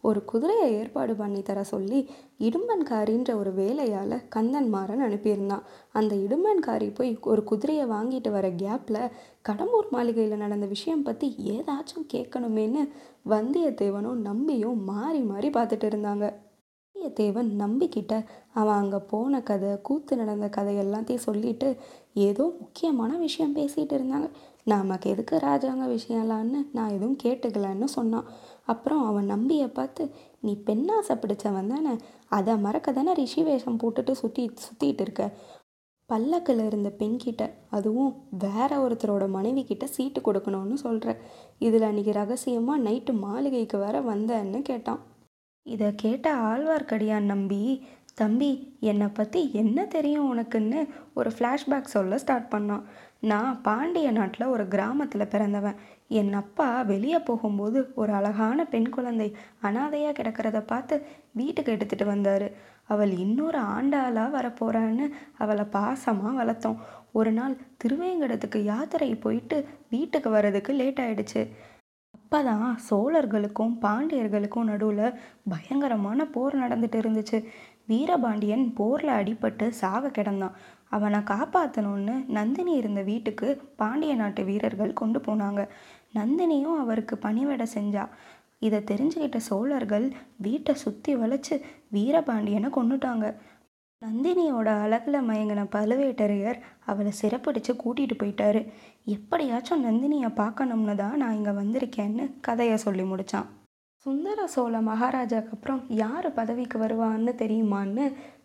[0.00, 2.00] ஒரு குதிரையை ஏற்பாடு பண்ணி தர சொல்லி
[2.40, 5.64] இடும்பன்காரின்ற ஒரு வேலையால் கந்தன்மாறன் அனுப்பியிருந்தான்.
[5.92, 9.00] அந்த இடும்பன்காரி போய் ஒரு குதிரையை வாங்கிட்டு வர கேப்பில்
[9.48, 12.84] கடம்பூர் மாளிகையில் நடந்த விஷயம் பற்றி ஏதாச்சும் கேட்கணுமேன்னு
[13.28, 16.26] வந்தியத்தேவனும் நம்பியும் மாறி மாறி பார்த்துட்டு இருந்தாங்க.
[16.96, 18.14] வந்தியத்தேவன் நம்பிக்கிட்ட
[18.52, 21.68] அவன் அங்கே போன கதை கூத்து நடந்த கதை எல்லாத்தையும் சொல்லிட்டு
[22.16, 24.28] ஏதோ முக்கியமான விஷயம் பேசிகிட்டு இருந்தாங்க.
[24.64, 28.26] நமக்கு எதுக்கு ராஜாங்க விஷயம்லான்னு நான் எதுவும் கேட்டுக்கலன்னு சொன்னான்.
[28.64, 30.02] அப்புறம் அவன் நம்பியை பார்த்து
[30.40, 31.94] நீ பெண்ணாசை பிடிச்சவன் தானே?
[32.28, 35.24] அதை மறக்க தானே ரிஷி வேஷம் போட்டுட்டு சுற்றி சுற்றிட்டு இருக்க?
[36.10, 41.16] பல்லக்கில் இருந்த பெண்கிட்ட அதுவும் வேற ஒருத்தரோட மனைவி கிட்ட சீட்டு கொடுக்கணும்னு சொல்கிற
[41.58, 45.00] இதில் அன்றைக்கி ரகசியமாக நைட்டு மாளிகைக்கு வர வந்தேன்னு கேட்டான்.
[45.66, 47.62] இதை கேட்ட ஆழ்வார்க்கடியான் நம்பி
[48.20, 48.50] தம்பி
[48.90, 50.80] என்னை பற்றி என்ன தெரியும் உனக்குன்னு
[51.18, 52.86] ஒரு ஃப்ளாஷ்பேக் சொல்ல ஸ்டார்ட் பண்ணான்.
[53.30, 55.78] நான் பாண்டிய நாட்டில் ஒரு கிராமத்தில் பிறந்தவன்.
[56.20, 59.28] என் அப்பா வெளியே போகும்போது ஒரு அழகான பெண் குழந்தை
[59.68, 60.96] அனாதையாக கிடக்கிறத பார்த்து
[61.40, 62.46] வீட்டுக்கு எடுத்துகிட்டு வந்தார்.
[62.92, 65.06] அவள் இன்னொரு ஆண்டாளாக வரப்போகிறான்னு
[65.44, 66.78] அவளை பாசமாக வளர்த்தோம்.
[67.18, 69.58] ஒரு நாள் திருவேங்கடத்துக்கு யாத்திரை போயிட்டு
[69.94, 71.42] வீட்டுக்கு வர்றதுக்கு லேட் ஆயிடுச்சு.
[72.18, 75.16] அப்போ தான் சோழர்களுக்கும் பாண்டியர்களுக்கும் நடுவில்
[75.52, 77.38] பயங்கரமான போர் நடந்துட்டு இருந்துச்சு.
[77.88, 80.56] வீரபாண்டியன் போரில் அடிபட்டு சாக கிடந்தான்.
[80.88, 85.62] அவனை காப்பாற்றணும்னு நந்தினி இருந்த வீட்டுக்கு பாண்டிய நாட்டு வீரர்கள் கொண்டு போனாங்க.
[86.14, 88.04] நந்தினியும் அவருக்கு பணிவிட செஞ்சா.
[88.58, 91.56] இதை தெரிஞ்சுக்கிட்ட சோழர்கள் வீட்டை சுற்றி வளைச்சு
[91.92, 93.26] வீரபாண்டியனை கொண்டுட்டாங்க
[94.02, 98.60] நந்தினியோட அழகில் மயங்கின பழுவேட்டரையர் அவளை சிறப்பிடிச்சு கூட்டிகிட்டு போயிட்டாரு.
[99.16, 103.48] எப்படியாச்சும் நந்தினியை பார்க்கணும்னு தான் நான் இங்கே வந்திருக்கேன்னு கதையை சொல்லி முடித்தான்
[104.06, 108.04] சுந்தர சோழ மகாராஜாக்கு அப்புறம் யார் பதவிக்கு வருவான்னு தெரியுமான்னு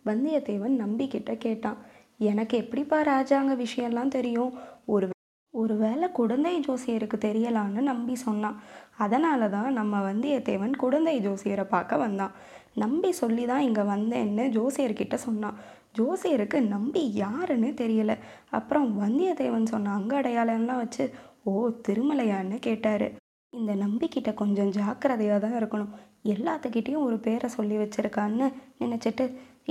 [0.10, 1.78] வந்தியத்தேவன் நம்பிக்கிட்ட கேட்டான்.
[2.20, 4.52] எனக்கு எப்படிப்பா ராஜாங்க விஷயம்லாம் தெரியும்?
[4.86, 5.08] ஒரு
[5.54, 8.58] ஒருவேளை குடந்தை ஜோசியருக்கு தெரியலான்னு நம்பி சொன்னான்.
[8.98, 12.36] அதனால தான் நம்ம வந்தியத்தேவன் குடந்தை ஜோசியரை பார்க்க வந்தான்.
[12.84, 15.60] நம்பி சொல்லி தான் இங்கே வந்தேன்னு ஜோசியர்கிட்ட சொன்னான்.
[15.98, 18.16] ஜோசியருக்கு நம்பி யாருன்னு தெரியல.
[18.50, 21.06] அப்புறம் வந்தியத்தேவன் சொன்ன அங்க அடையாளம்லாம் வச்சு
[21.44, 21.54] ஓ
[21.88, 23.08] திருமலையான்னு கேட்டார்.
[23.60, 25.92] இந்த நம்பிக்கிட்ட கொஞ்சம் ஜாக்கிரதையாக தான் இருக்கணும்.
[26.34, 28.46] எல்லாத்துக்கிட்டேயும் ஒரு பேரை சொல்லி வச்சிருக்கான்னு
[28.82, 29.26] நினச்சிட்டு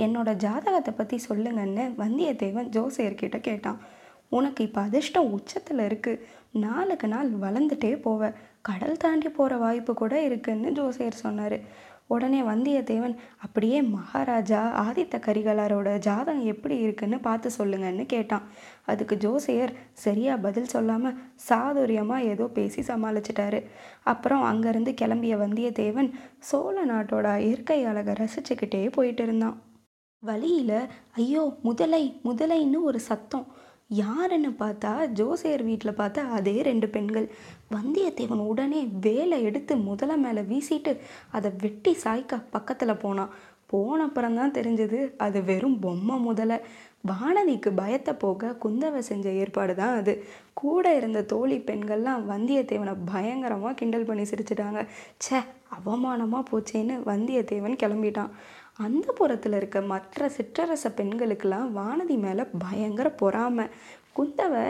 [0.05, 3.81] என்னோட ஜாதகத்தை பற்றி சொல்லுங்கன்னு வந்தியத்தேவன் ஜோசியர்கிட்ட கேட்டான்.
[4.39, 6.23] உனக்கு இப்போ அதிர்ஷ்டம் உச்சத்தில் இருக்குது
[6.65, 8.31] நாளுக்கு நாள் வளர்ந்துட்டே போவ.
[8.69, 11.57] கடல் தாண்டி போகிற வாய்ப்பு கூட இருக்குன்னு ஜோசியர் சொன்னார்.
[12.07, 18.43] உடனே வந்தியத்தேவன் அப்படியே மகாராஜா ஆதித்த கரிகாலரோட ஜாதகம் எப்படி இருக்குன்னு பார்த்து சொல்லுங்கன்னு கேட்டான்.
[18.85, 23.65] அதுக்கு ஜோசியர் சரியாக பதில் சொல்லாமல் சாதுரியமாக ஏதோ பேசி சமாளிச்சிட்டாரு.
[24.03, 29.63] அப்புறம் அங்கேருந்து கிளம்பிய வந்தியத்தேவன் சோழ நாட்டோட இயற்கை அழகை ரசிச்சுக்கிட்டே போயிட்டு இருந்தான்.
[30.19, 33.47] வழியில் ஐயோ முதலை முதலைன்னு ஒரு சத்தம்.
[34.01, 37.27] யாருன்னு பார்த்தா ஜோசியர் வீட்டில் பார்த்தா அதே ரெண்டு பெண்கள்.
[37.75, 40.93] வந்தியத்தேவன் உடனே வேலை எடுத்து முதல மேலே வீசிட்டு
[41.31, 43.33] அதை வெட்டி சாய்க்க பக்கத்தில் போனான்.
[43.73, 46.59] போனப்புறம் தான் தெரிஞ்சது அது வெறும் பொம்மை முதலை.
[47.11, 50.13] வானதிக்கு பயத்தை போக குந்தவை செஞ்ச ஏற்பாடு தான் அது.
[50.61, 54.83] கூட இருந்த தோழி பெண்கள்லாம் வந்தியத்தேவனை பயங்கரமாக கிண்டல் பண்ணி சிரிச்சிட்டாங்க.
[55.25, 55.41] ச்சே
[55.77, 58.33] அவமானமாக போச்சேன்னு வந்தியத்தேவன் கிளம்பிட்டான்.
[58.77, 63.67] அந்த புறத்தில் இருக்க மற்ற சிற்றரச பெண்களுக்கெல்லாம் வானதி மேலே பயங்கர பொறாமை.
[64.19, 64.67] குந்தவை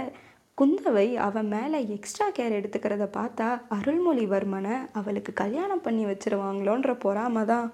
[0.59, 7.69] குந்தவை அவன் மேலே எக்ஸ்ட்ரா கேர் எடுத்துக்கிறத பார்த்தா அருள்மொழிவர்மனை அவளுக்கு கல்யாணம் பண்ணி வச்சிருவாங்களோன்ற பொறாமை தான்.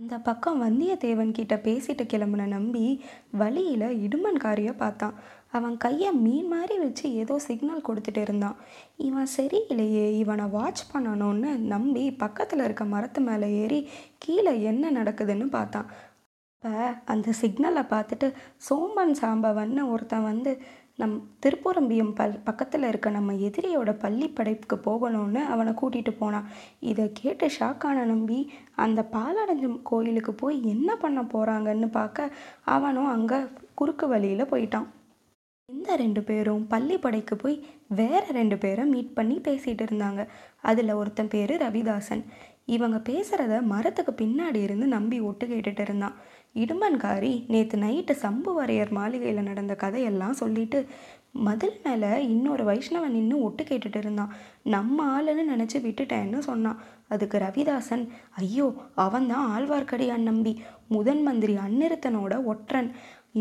[0.00, 2.82] அந்த பக்கம் வந்தியத்தேவன் கிட்ட பேசிட்டு கிளம்புன நம்பி
[3.30, 5.14] வழியில் இடுமன்காரியை பார்த்தான்.
[5.50, 8.56] அவன் கையை மீன் மாதிரி வச்சு ஏதோ சிக்னல் கொடுத்துட்டு இருந்தான்.
[8.96, 13.80] இவன் சரியில்லையே இவனை வாட்ச் பண்ணணும்னு நம்பி பக்கத்தில் இருக்க மரத்து மேலே ஏறி
[14.18, 15.88] கீழே என்ன நடக்குதுன்னு பார்த்தான்.
[16.52, 16.72] அப்போ
[17.04, 18.28] அந்த சிக்னலை பார்த்துட்டு
[18.68, 20.52] சோம்பன் சாம்பவன்னு ஒருத்தன் வந்து
[20.98, 26.50] நம் திருப்பூரம்பியம் பல் பக்கத்தில் இருக்க நம்ம எதிரியோட பள்ளி படைப்புக்கு போகணும்னு அவனை கூட்டிகிட்டு போனான்
[26.90, 28.38] இதை கேட்டு ஷாக்கான நம்பி
[28.84, 32.34] அந்த பாலடைஞ்ச கோயிலுக்கு போய் என்ன பண்ண போகிறாங்கன்னு பார்க்க
[32.76, 33.40] அவனும் அங்கே
[33.74, 34.86] குறுக்கு வழியில் போயிட்டான்.
[35.68, 37.56] இந்த ரெண்டு பேரும் பள்ளிப்படைக்கு போய்
[38.00, 40.22] வேற ரெண்டு பேரை மீட் பண்ணி பேசிகிட்டு இருந்தாங்க.
[40.70, 42.22] அதில் ஒருத்தன் பேர் ரவிதாசன்.
[42.74, 46.16] இவங்க பேசுகிறத மரத்துக்கு பின்னாடி இருந்து நம்பி ஒட்டு கேட்டுட்டு இருந்தான்.
[46.54, 50.86] இடுமன்காரி நேற்று நைட்டு சம்புவரையர் மாளிகையில் நடந்த கதையெல்லாம் சொல்லிட்டு
[51.46, 54.34] மதில் மேலே இன்னொரு வைஷ்ணவன் நின்று ஒட்டு கேட்டுட்டு இருந்தான்.
[54.64, 56.78] நம்ம ஆளுன்னு நினச்சி விட்டுட்டேன்னு சொன்னான்.
[57.08, 58.04] அதுக்கு ரவிதாசன்
[58.36, 60.62] ஐயோ அவன்தான் ஆழ்வார்க்கடியான் நம்பி.
[60.88, 62.90] முதன் மந்திரி அந்நிறுத்தனோட ஒற்றன்.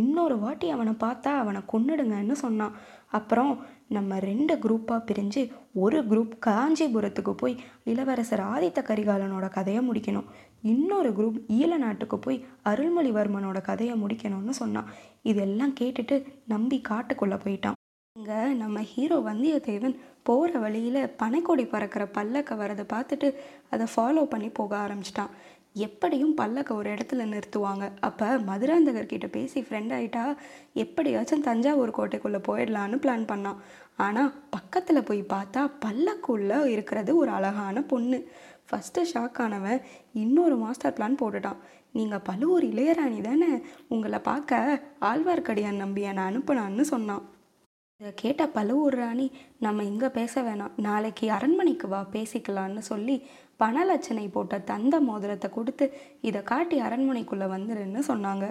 [0.02, 2.76] இன்னொரு வாட்டி அவனை பார்த்தா அவனை கொன்னுடுங்கன்னு சொன்னான்.
[3.18, 3.52] அப்புறம்
[3.96, 5.42] நம்ம ரெண்டு குரூப்பாக பிரிஞ்சு
[5.84, 7.56] ஒரு குரூப் காஞ்சிபுரத்துக்கு போய்
[7.92, 10.30] இளவரசர் ஆதித்த கரிகாலனோட கதையை முடிக்கணும்.
[10.74, 14.90] இன்னொரு குரூப் ஈழ நாட்டுக்கு போய் அருள்மொழிவர்மனோட கதையை முடிக்கணும்னு சொன்னான்.
[15.32, 16.18] இதெல்லாம் கேட்டுட்டு
[16.54, 17.78] நம்பி காட்டுக்குள்ளே போயிட்டான்.
[18.16, 19.96] இங்கே நம்ம ஹீரோ வந்தியத்தேவன்
[20.28, 23.28] போகிற வழியில் பனைக்கொடி பறக்கிற பல்லக்க வரதை பார்த்துட்டு
[23.70, 25.34] அதை ஃபாலோ பண்ணி போக ஆரம்பிச்சிட்டான்.
[25.76, 27.92] எப்படியும் பல்லக்க ஒரு இடத்துல நிறுத்துவாங்க.
[28.00, 30.24] அப்போ மதுராந்தகர்கிட்ட பேசி ஃப்ரெண்ட் ஆகிட்டா
[30.74, 33.62] எப்படியாச்சும் தஞ்சாவூர் கோட்டைக்குள்ளே போயிடலான்னு பிளான் பண்ணான்.
[33.98, 38.20] ஆனால் பக்கத்தில் போய் பார்த்தா பல்லக்குள்ளே இருக்கிறது ஒரு அழகான பொண்ணு.
[38.70, 39.82] ஃபஸ்ட்டு ஷாக் ஆனவன்
[40.14, 41.62] இன்னொரு மாஸ்டர் பிளான் போட்டுட்டான்.
[41.92, 43.52] நீங்கள் பழுவூர் இளையராணி தானே?
[43.88, 47.24] உங்களை பார்க்க ஆழ்வார்க்கடியான் நம்பி என்னை அனுப்புனான்னு சொன்னான்.
[48.02, 50.74] இதை கேட்ட பழுவூர் ராணி நம்ம இங்கே பேச வேணாம்.
[50.78, 53.16] நாளைக்கு அரண்மனைக்கு வா பேசிக்கலான்னு சொல்லி
[53.60, 55.86] பணலட்சனை போட்ட தந்த மோதிரத்தை கொடுத்து
[56.22, 58.46] இதை காட்டி அரண்மனைக்குள்ளே வந்துருன்னு சொன்னாங்க.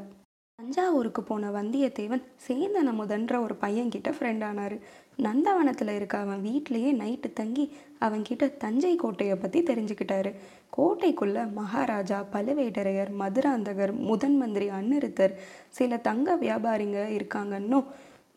[0.59, 4.75] தஞ்சாவூருக்கு போன வந்தியத்தேவன் சேந்தன் அமுதன்ற ஒரு பையன்கிட்ட ஃப்ரெண்ட் ஆனார்.
[5.17, 7.65] நந்தவனத்தில் இருக்க அவன் வீட்லேயே நைட்டு தங்கி
[8.01, 10.31] அவன்கிட்ட தஞ்சை கோட்டையை பற்றி தெரிஞ்சுக்கிட்டாரு.
[10.77, 15.35] கோட்டைக்குள்ளே மகாராஜா பழுவேட்டரையர் மதுராந்தகர் முதன் மந்திரி அன்னிருத்தர்
[15.71, 17.89] சில தங்க வியாபாரிங்க இருக்காங்கன்னும்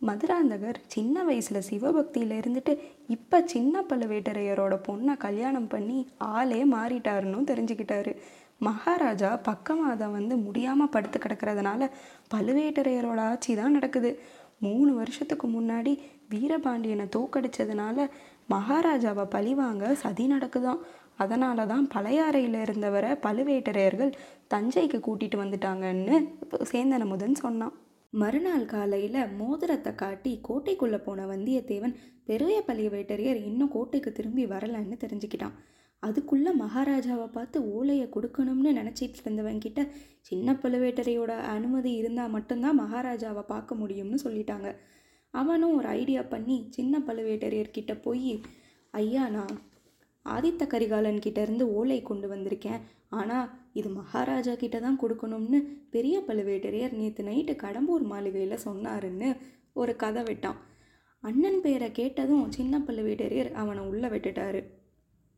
[0.08, 2.74] மதுராந்தகர் சின்ன வயசில் சிவபக்தியில் இருந்துட்டு
[3.16, 6.00] இப்போ சின்ன பழுவேட்டரையரோட பொண்ணை கல்யாணம் பண்ணி
[6.34, 8.12] ஆளே மாறிட்டாருன்னு தெரிஞ்சுக்கிட்டாரு.
[8.68, 11.90] மகாராஜா பக்கமாதம் வந்து முடியாமல் படுத்து கிடக்கிறதுனால
[12.34, 14.12] பழுவேட்டரையரோட ஆட்சி தான் நடக்குது.
[14.66, 15.94] மூணு வருஷத்துக்கு முன்னாடி
[16.34, 18.08] வீரபாண்டியனை தோக்கடிச்சதுனால
[18.54, 20.84] மகாராஜாவை பழிவாங்க சதி நடக்குதாம்
[21.24, 24.14] அதனால தான் பழையாறையில் இருந்தவரை பழுவேட்டரையர்கள்
[24.54, 26.16] தஞ்சைக்கு கூட்டிகிட்டு வந்துட்டாங்கன்னு
[26.72, 27.76] சேந்தனமுதன் சொன்னான்.
[28.22, 31.96] மறுநாள் காலையில் மோதிரத்தை காட்டி கோட்டைக்குள்ளே போன வந்தியத்தேவன்
[32.30, 35.56] பெரிய பழுவேட்டரையர் இன்னும் கோட்டைக்கு திரும்பி வரலன்னு தெரிஞ்சுக்கிட்டான்.
[36.04, 39.82] அதுக்குள்ளே மகாராஜாவை பார்த்து ஓலையை கொடுக்கணும்னு நினச்சிட்டு இருந்தவன் கிட்ட
[40.22, 44.70] சின்ன பழுவேட்டரையோட அனுமதி இருந்தால் மட்டும்தான் மகாராஜாவை பார்க்க முடியும்னு சொல்லிட்டாங்க.
[45.34, 48.34] அவனும் ஒரு ஐடியா பண்ணி சின்ன பழுவேட்டரையர்கிட்ட போய்
[48.94, 49.56] ஐயா நான்
[50.26, 52.84] ஆதித்த கரிகாலன் கிட்டேருந்து ஓலை கொண்டு வந்திருக்கேன்.
[53.20, 55.60] ஆனால் இது மகாராஜா கிட்ட தான் கொடுக்கணும்னு
[55.94, 59.30] பெரிய பழுவேட்டரையர் நேற்று நைட்டு கடம்பூர் மாளிகையில் சொன்னாருன்னு
[59.82, 60.60] ஒரு கதை விட்டான்.
[61.24, 64.62] அண்ணன் பெயரை கேட்டதும் சின்ன பழுவேட்டரையர் அவனை உள்ளே விட்டுட்டாரு.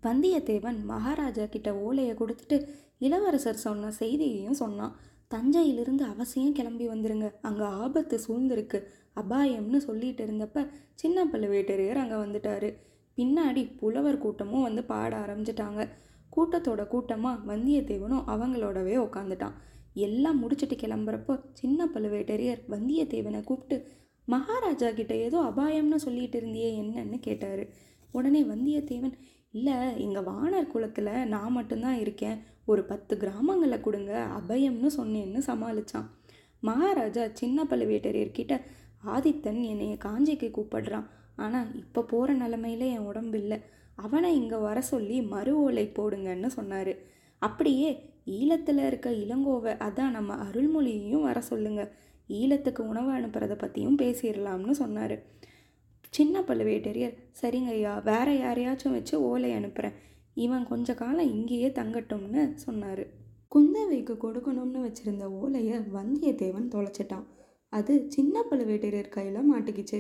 [0.04, 2.58] வந்தியத்தேவன் மகாராஜா கிட்ட ஓலையை கொடுத்துட்டு
[3.06, 4.96] இளவரசர் சொன்ன செய்தியையும் சொன்னான்.
[5.34, 7.30] தஞ்சையிலிருந்து அவசியம் கிளம்பி வந்துருங்க.
[7.48, 8.80] அங்கே ஆபத்து சூழ்ந்திருக்கு.
[9.22, 10.64] அபாயம்னு சொல்லிட்டு இருந்தப்ப
[11.02, 12.70] சின்ன பழுவேட்டரையர் அங்கே வந்துட்டாரு.
[13.18, 15.82] பின்னாடி புலவர் கூட்டமும் வந்து பாட ஆரம்பிச்சிட்டாங்க.
[16.36, 19.56] கூட்டத்தோட கூட்டமாக வந்தியத்தேவனும் அவங்களோடவே உக்காந்துட்டான்.
[20.06, 23.78] எல்லாம் முடிச்சுட்டு கிளம்புறப்போ சின்ன பழுவேட்டரையர் வந்தியத்தேவனை கூப்பிட்டு
[24.28, 27.64] மகாராஜா கிட்ட ஏதோ அபாயம்னு சொல்லிட்டு இருந்தியே என்னன்னு கேட்டார்.
[28.12, 29.16] உடனே வந்தியத்தேவன்
[29.58, 32.38] இல்லை இங்கே வானர் குலத்தில் நான் மட்டும்தான் இருக்கேன்.
[32.72, 36.08] ஒரு பத்து கிராமங்களை கொடுங்க அபயம்னு சொன்னேன்னு சமாளித்தான்
[36.70, 38.54] மகாராஜா சின்ன பழுவேட்டரையர்கிட்ட
[39.14, 41.08] ஆதித்தன் என்னைய காஞ்சிக்கு கூப்பிடுறான்.
[41.44, 43.58] ஆனால் இப்போ போகிற நிலமையில என் உடம்பு இல்லை.
[44.06, 46.94] அவனை இங்கே வர சொல்லி மறு ஓலை போடுங்கன்னு சொன்னார்.
[47.42, 47.90] அப்படியே
[48.38, 51.84] ஈழத்தில் இருக்க இளங்கோவை அதான் நம்ம அருள்மொழியையும் வர சொல்லுங்க.
[52.30, 55.16] ஈழத்துக்கு உணவு அனுப்புறதை பற்றியும் பேசிடலாம்னு சொன்னார்.
[56.18, 59.98] சின்ன பழுவேட்டரையர் சரிங்க ஐயா வேற யாரையாச்சும் வச்சு ஓலை அனுப்புகிறேன்
[60.46, 63.04] இவன் கொஞ்ச காலம் இங்கேயே தங்கட்டும்னு சொன்னார்.
[63.52, 67.26] குந்தவைக்கு கொடுக்கணும்னு வச்சுருந்த ஓலையை வந்தியத்தேவன் தொலைச்சிட்டான்.
[67.74, 70.00] அது சின்ன பழுவேட்டரையர் கையில் மாட்டிக்கிச்சு.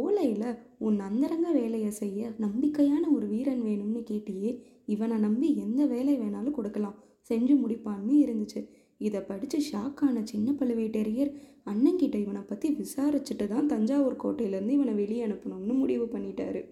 [0.00, 4.50] ஓலையில் உன் அந்தரங்க வேலையை செய்ய நம்பிக்கையான ஒரு வீரன் வேணும்னு கேட்டியே
[4.86, 6.98] இவனை நம்பி எந்த வேலை வேணாலும் கொடுக்கலாம்.
[7.30, 8.60] செஞ்சு முடிப்பான்னு இருந்துச்சு.
[9.06, 11.30] இதை படித்து ஷாக்கான சின்ன பழுவேட்டரையர்
[11.70, 16.62] அண்ணங்கிட்ட இவனை பற்றி விசாரிச்சுட்டு தான் தஞ்சாவூர் கோட்டையிலேருந்து இவனை வெளியே அனுப்பணும்னு முடிவு பண்ணிட்டாரு.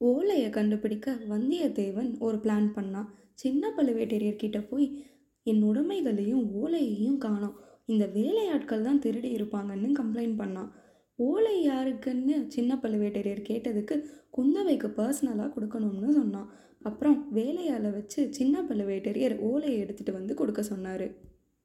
[0.00, 3.10] ஓலையை கண்டுபிடிக்க வந்தியத்தேவன் ஒரு பிளான் பண்ணான்.
[3.34, 4.86] சின்ன பழுவேட்டரையர்கிட்ட போய்
[5.46, 7.56] என் உடைமைகளையும் ஓலையையும் காணோம்.
[7.84, 10.70] இந்த வேலையாட்கள் தான் திருடி இருப்பாங்கன்னு கம்ப்ளைண்ட் பண்ணான்.
[11.18, 14.04] ஓலை யாருக்குன்னு சின்ன பழுவேட்டரையர் கேட்டதுக்கு
[14.36, 16.48] குந்தவைக்கு பர்சனலாக கொடுக்கணும்னு சொன்னான்.
[16.82, 21.14] அப்புறம் வேலையால் வச்சு சின்ன பழுவேட்டரையர் ஓலையை எடுத்துகிட்டு வந்து கொடுக்க சொன்னார்.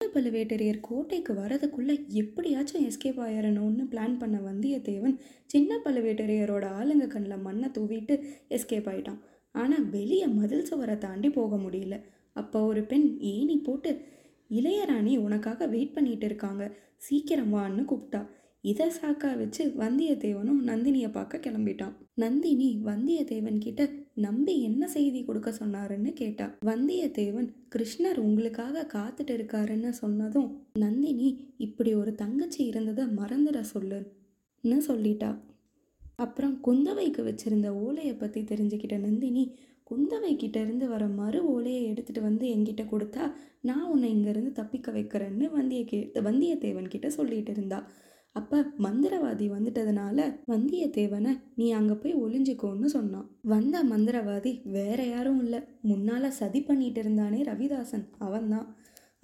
[0.01, 7.69] சின்ன பழுவேட்டரையர் கோட்டைக்கு வரதுக்குள்ளே எப்படியாச்சும் எஸ்கேப் ஆயிடணும்னு பிளான் பண்ண வந்தியத்தேவன் சின்ன பழுவேட்டரையரோட ஆளுங்க கண்ணில் மண்ணை
[7.69, 9.21] தூவிட்டு எஸ்கேப் ஆயிட்டான்.
[9.51, 12.01] ஆனால் வெளியே மதில் சுவரை தாண்டி போக முடியல.
[12.33, 14.01] அப்போ ஒரு பெண் ஏணி போட்டு
[14.49, 16.63] இளையராணி உனக்காக வெயிட் பண்ணிட்டு இருக்காங்க.
[16.97, 18.21] சீக்கிரம் வான்னு கூப்பிட்டா.
[18.69, 21.93] இதை சாக்கா வச்சு வந்தியத்தேவனும் நந்தினியை பார்க்க கிளம்பிட்டான்.
[22.23, 23.82] நந்தினி வந்தியத்தேவன் கிட்ட
[24.25, 30.49] நம்பி என்ன செய்தி கொடுக்க சொன்னாருன்னு கேட்டா வந்தியத்தேவன் கிருஷ்ணர் உங்களுக்காக காத்துட்டு இருக்காருன்னு சொன்னதும்
[30.84, 31.30] நந்தினி
[31.65, 35.32] இப்படி ஒரு தங்கச்சி இருந்ததை மறந்துட சொல்லுன்னு சொல்லிட்டா.
[36.25, 39.45] அப்புறம் குந்தவைக்கு வச்சிருந்த ஓலையை பற்றி தெரிஞ்சுக்கிட்ட நந்தினி
[39.89, 43.25] குந்தவை கிட்டேருந்து வர மறு ஓலையை எடுத்துட்டு வந்து என்கிட்ட கொடுத்தா
[43.67, 47.80] நான் உன்னை இங்கேருந்து தப்பிக்க வைக்கிறேன்னு வந்திய கே வந்தியத்தேவன் கிட்ட சொல்லிட்டு இருந்தா.
[48.38, 50.17] அப்போ மந்திரவாதி வந்துட்டதுனால
[50.52, 53.28] வந்தியத்தேவனை நீ அங்கே போய் ஒளிஞ்சுக்கோன்னு சொன்னான்.
[53.54, 55.60] வந்த மந்திரவாதி வேற யாரும் இல்லை.
[55.89, 58.06] முன்னால் சதி பண்ணிட்டு இருந்தானே ரவிதாசன்.
[58.28, 58.67] அவன்தான்.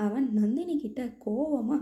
[0.05, 1.81] அவன் நந்தினி கிட்ட கோவமாக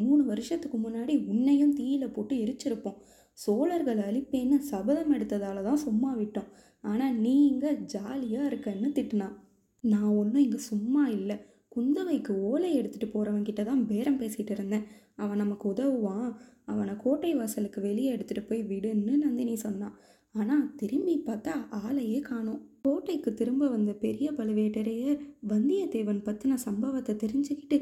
[0.00, 2.98] மூணு வருஷத்துக்கு முன்னாடி உன்னையும் தீயில போட்டு எரிச்சிருப்போம்.
[3.38, 6.50] சோழர்களை அழிப்பேன்னு சபதம் எடுத்ததால தான் சும்மா விட்டோம்.
[6.84, 9.36] ஆனால் நீ இங்கே ஜாலியாக இருக்கன்னு திட்டினான்.
[9.84, 11.36] நான் ஒன்றும் இங்கே சும்மா இல்லை.
[11.74, 14.86] குந்தவைக்கு ஓலை எடுத்துகிட்டு போகிறவங்கிட்ட தான் பேரம் பேசிகிட்டு இருந்தேன்.
[15.24, 16.30] அவன் நமக்கு உதவுவான்.
[16.72, 19.96] அவனை கோட்டை வாசலுக்கு வெளியே எடுத்துகிட்டு போய் விடுன்னு நந்தினி சொன்னான்
[20.34, 22.60] ஆனால் திரும்பி பார்த்தா ஆளையே காணோம்.
[22.84, 27.76] கோட்டைக்கு திரும்ப வந்த பெரிய பழுவேட்டரையர் வந்தியத்தேவன் பற்றின சம்பவத்தை தெரிஞ்சுக்கிட்டு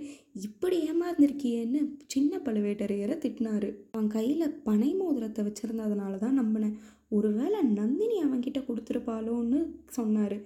[0.46, 1.80] இப்படி ஏமாந்துருக்கியேன்னு
[2.14, 3.68] சின்ன பழுவேட்டரையரை திட்டினாரு.
[3.92, 6.78] அவன் கையில் பனை மோதிரத்தை வச்சுருந்ததுனால தான் நம்பினேன்.
[7.08, 9.60] ஒருவேளை நந்தினி அவன்கிட்ட கொடுத்துருப்பாளோன்னு
[9.98, 10.36] சொன்னார்.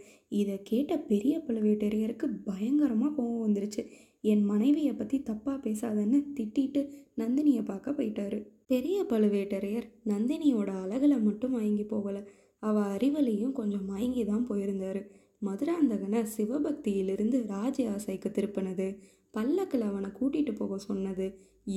[0.40, 3.84] இதை கேட்ட பெரிய பழுவேட்டரையருக்கு பயங்கரமாக கோவம் வந்துருச்சு.
[4.24, 6.80] என் மனைவியை பற்றி தப்பாக பேசாதன்னு திட்டிட்டு
[7.16, 8.38] நந்தினியை பார்க்க போயிட்டாரு.
[8.66, 12.22] பெரிய பழுவேட்டரையர் நந்தினியோட அழகில் மட்டும் மயங்கி போகலை.
[12.62, 15.02] அவள் அறிவலையும் கொஞ்சம் மயங்கி தான் போயிருந்தாரு.
[15.42, 18.86] மதுராந்தகனை சிவபக்தியிலிருந்து ராஜ ஆசைக்கு திருப்பினது.
[19.30, 21.26] பல்லக்கில் அவனை கூட்டிகிட்டு போக சொன்னது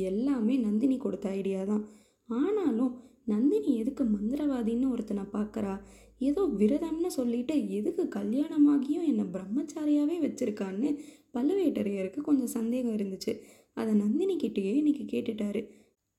[0.10, 1.84] எல்லாமே நந்தினி கொடுத்த ஐடியா தான்.
[2.30, 2.94] ஆனாலும்
[3.26, 5.76] நந்தினி எதுக்கு மந்திரவாதின்னு ஒருத்தனை பார்க்குறா?
[6.22, 10.90] ஏதோ விரதம்னு சொல்லிட்டு எதுக்கு கல்யாணமாகியும் என்னை பிரம்மச்சாரியாகவே வச்சுருக்கான்னு
[11.36, 13.34] பழுவேட்டரையருக்கு கொஞ்சம் சந்தேகம் இருந்துச்சு.
[13.74, 15.62] அதை நந்தினி கிட்டேயே இன்னைக்கு கேட்டுட்டாரு.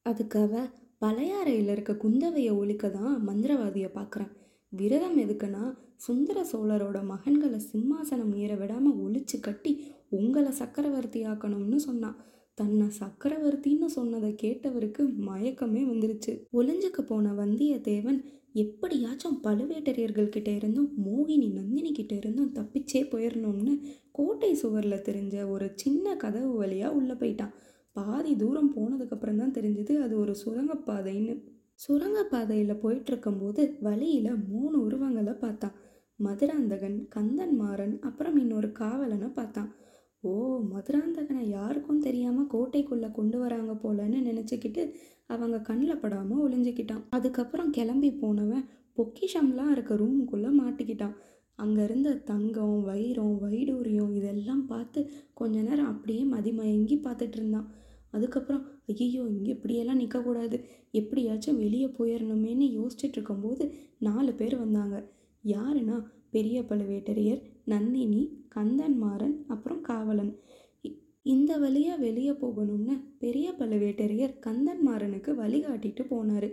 [0.07, 0.53] அதுக்காக
[1.01, 4.33] பழையாறையில் இருக்க குந்தவையை ஒழிக்க தான் மந்திரவாதியை பார்க்குறேன்
[4.73, 5.65] விரதம் எதுக்குன்னா
[5.97, 9.73] சுந்தர சோழரோட மகன்களை சிம்மாசனம் ஏற விடாமல் ஒழிச்சு கட்டி
[10.09, 12.19] உங்களை சக்கரவர்த்தி ஆக்கணும்னு சொன்னான்
[12.59, 16.33] தன்னை சக்கரவர்த்தின்னு சொன்னதை கேட்டவருக்கு மயக்கமே வந்துருச்சு.
[16.53, 18.19] ஒளிஞ்சுக்க போன வந்தியத்தேவன்
[18.57, 23.75] எப்படியாச்சும் பழுவேட்டரையர்கள் கிட்ட இருந்தும் மோகினி நந்தினி கிட்ட இருந்தும் தப்பிச்சே போயிடணும்னு
[24.11, 27.55] கோட்டை சுவரில் தெரிஞ்ச ஒரு சின்ன கதவு வழியாக உள்ளே போயிட்டான்.
[27.97, 31.35] பாதி தூரம் போனதுக்கப்புறம் தான் தெரிஞ்சது அது ஒரு சுரங்கப்பாதைன்னு.
[31.81, 35.75] சுரங்கப்பாதையில் போயிட்டுருக்கும்போது வழியில் மூணு உருவங்களை பார்த்தான்.
[36.21, 39.71] மதுராந்தகன் கந்தன்மாறன் அப்புறம் இன்னொரு காவலனை பார்த்தான்.
[40.25, 40.33] ஓ
[40.71, 44.83] மதுராந்தகனை யாருக்கும் தெரியாமல் கோட்டைக்குள்ளே கொண்டு வராங்க போலன்னு நினச்சிக்கிட்டு
[45.31, 47.05] அவங்க கண்ணில் படாமல் ஒளிஞ்சிக்கிட்டான்.
[47.11, 48.67] அதுக்கப்புறம் கிளம்பி போனவன்
[48.99, 51.17] பொக்கிஷம்லாம் இருக்க ரூமுக்குள்ளே மாட்டிக்கிட்டான்.
[51.59, 55.01] அங்கே இருந்த தங்கம் வைரம் வைடூரியம் இதெல்லாம் பார்த்து
[55.35, 57.69] கொஞ்ச நேரம் அப்படியே மதிமயங்கி பார்த்துட்டு இருந்தான்.
[58.11, 60.57] அதுக்கப்புறம் ஐயோ இங்கே இப்படியெல்லாம் நிற்கக்கூடாது
[61.01, 63.65] எப்படியாச்சும் வெளியே போயிடணுமேன்னு யோசிச்சுட்டு இருக்கும்போது
[63.99, 64.97] நாலு பேர் வந்தாங்க.
[65.45, 65.97] யாருன்னா
[66.31, 68.23] பெரிய பழுவேட்டரையர் நந்தினி
[68.55, 70.33] கந்தன்மாறன் அப்புறம் காவலன்.
[71.33, 76.49] இந்த வழியாக வெளியே போகணும்னு பெரிய பழுவேட்டரையர் கந்தன்மாறனுக்கு வழிகாட்டிட்டு போனார்.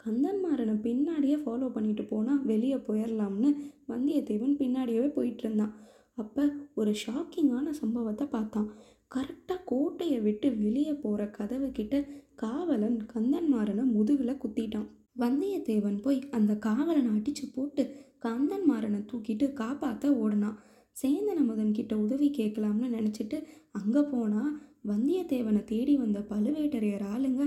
[0.00, 3.50] கந்தன்மாறனை பின்னாடியே ஃபாலோ பண்ணிட்டு போனால் வெளியே போயிடலாம்னு
[3.92, 5.74] வந்தியத்தேவன் பின்னாடியே போயிட்டு இருந்தான்
[6.22, 6.42] அப்போ
[6.80, 8.68] ஒரு ஷாக்கிங்கான சம்பவத்தை பார்த்தான்.
[9.10, 11.94] கரெக்டாக கோட்டையை விட்டு வெளியே போகிற கதவு கிட்ட
[12.34, 14.88] காவலன் கந்தன்மாறனை முதுகில் குத்திட்டான்.
[15.22, 17.82] வந்தியத்தேவன் போய் அந்த காவலனை அடித்து போட்டு
[18.22, 20.58] கந்தன்மாறனை தூக்கிட்டு காப்பாற்ற ஓடினான்.
[20.96, 23.38] சேந்தன் அமுதன் கிட்ட உதவி கேட்கலாம்னு நினச்சிட்டு
[23.78, 24.52] அங்கே போனால்
[24.90, 27.42] வந்தியத்தேவனை தேடி வந்த பழுவேட்டரையர் ஆளுங்க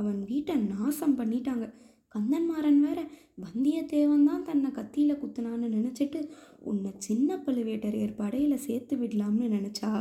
[0.00, 1.66] அவன் வீட்டை நாசம் பண்ணிட்டாங்க.
[2.14, 3.00] கந்தன்மாறன் வேற
[3.44, 6.20] வந்தியத்தேவன் தான் தன்னை கத்தியில் குத்துனான்னு நினச்சிட்டு
[6.70, 9.92] உன்னை சின்ன பழுவேட்டரையர் படையில் சேர்த்து விடலாம்னு நினச்சா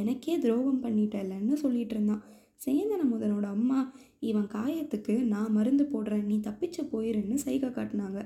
[0.00, 2.24] எனக்கே துரோகம் பண்ணிட்டலன்னு சொல்லிட்டு இருந்தான்.
[2.64, 3.80] சேந்தன அமுதனோட அம்மா
[4.30, 8.20] இவன் காயத்துக்கு நான் மருந்து போடுறேன் நீ தப்பிச்சு போயிருன்னு சைகை காட்டினாங்க.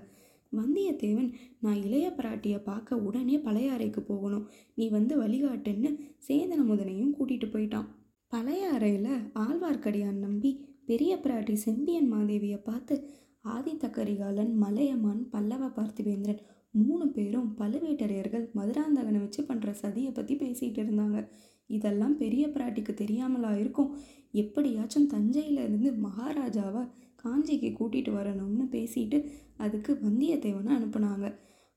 [0.52, 1.30] வந்தியத்தேவன்
[1.60, 4.46] நான் இளைய பிராட்டியை பார்க்க உடனே பழையாறைக்கு போகணும்.
[4.74, 5.90] நீ வந்து வழிகாட்டுன்னு
[6.28, 7.88] சேந்தன முதனையும் கூட்டிகிட்டு போயிட்டான்.
[8.32, 10.50] பழையாறையில் ஆழ்வார்க்கடியான் நம்பி
[10.86, 12.96] பெரிய பிராட்டி செம்பியன் மாதேவியை பார்த்து
[13.44, 16.42] ஆதித்த கரிகாலன் மலையமான் பல்லவ பார்த்திவேந்திரன்
[16.74, 21.18] மூணு பேரும் பழுவேட்டரையர்கள் மதுராந்தகனை வச்சு பண்ணுற சதியை பற்றி பேசிகிட்டு இருந்தாங்க.
[21.66, 23.90] இதெல்லாம் பெரிய பிராட்டிக்கு தெரியாமலா இருக்கும்?
[24.32, 26.82] எப்படியாச்சும் தஞ்சையிலிருந்து மகாராஜாவை
[27.22, 29.18] காஞ்சிக்கு கூட்டிகிட்டு வரணும்னு பேசிட்டு
[29.64, 31.28] அதுக்கு வந்தியத்தேவனை அனுப்புனாங்க.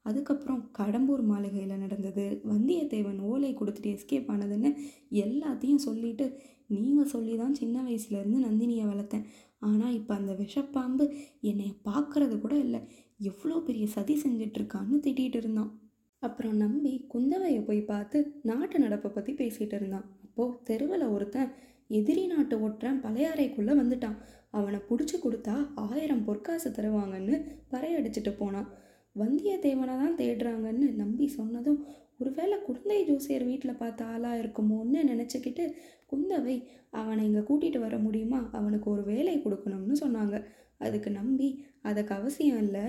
[0.06, 2.26] அதுக்கப்புறம் கடம்பூர் மாளிகையில் நடந்தது.
[2.52, 4.70] வந்தியத்தேவன் ஓலை கொடுத்துட்டு எஸ்கேப் ஆனதுன்னு
[5.26, 6.26] எல்லாத்தையும் சொல்லிட்டு
[6.74, 9.26] நீங்கள் சொல்லி தான் சின்ன வயசுலேருந்து நந்தினியை வளர்த்தேன்.
[9.70, 11.06] ஆனால் இப்போ அந்த விஷப்பாம்பு
[11.50, 12.82] என்னை பார்க்கறது கூட இல்லை.
[13.30, 15.72] எவ்வளோ பெரிய சதி செஞ்சிட்ருக்கான்னு திட்டிகிட்டு இருந்தான்.
[16.24, 18.18] அப்புறம் நம்பி குந்தவையை போய் பார்த்து
[18.50, 20.08] நாட்டு நடப்பை பற்றி பேசிகிட்டு இருந்தான்.
[20.26, 21.52] அப்போது தெருவில் ஒருத்தன்
[22.00, 24.18] எதிரி நாட்டு ஒற்றன் பழையாறைக்குள்ளே வந்துட்டான்.
[24.58, 25.56] அவனை பிடிச்சி கொடுத்தா
[25.88, 27.36] ஆயிரம் பொற்காசு தருவாங்கன்னு
[27.74, 28.70] பறையடிச்சிட்டு போனான்.
[29.16, 31.80] வந்தியத்தேவனை தான் தேடுறாங்கன்னு நம்பி சொன்னதும்
[32.22, 35.64] ஒருவேளை குழந்தை ஜோசியர் வீட்டில் பார்த்த ஆளாக இருக்குமோன்னு நினச்சிக்கிட்டு
[36.12, 36.56] குந்தவை
[37.02, 38.40] அவனை இங்கே கூட்டிகிட்டு வர முடியுமா?
[38.60, 40.38] அவனுக்கு ஒரு வேலை கொடுக்கணும்னு சொன்னாங்க.
[40.86, 41.50] அதுக்கு நம்பி
[41.90, 42.86] அதுக்கு அவசியம் இல்லை.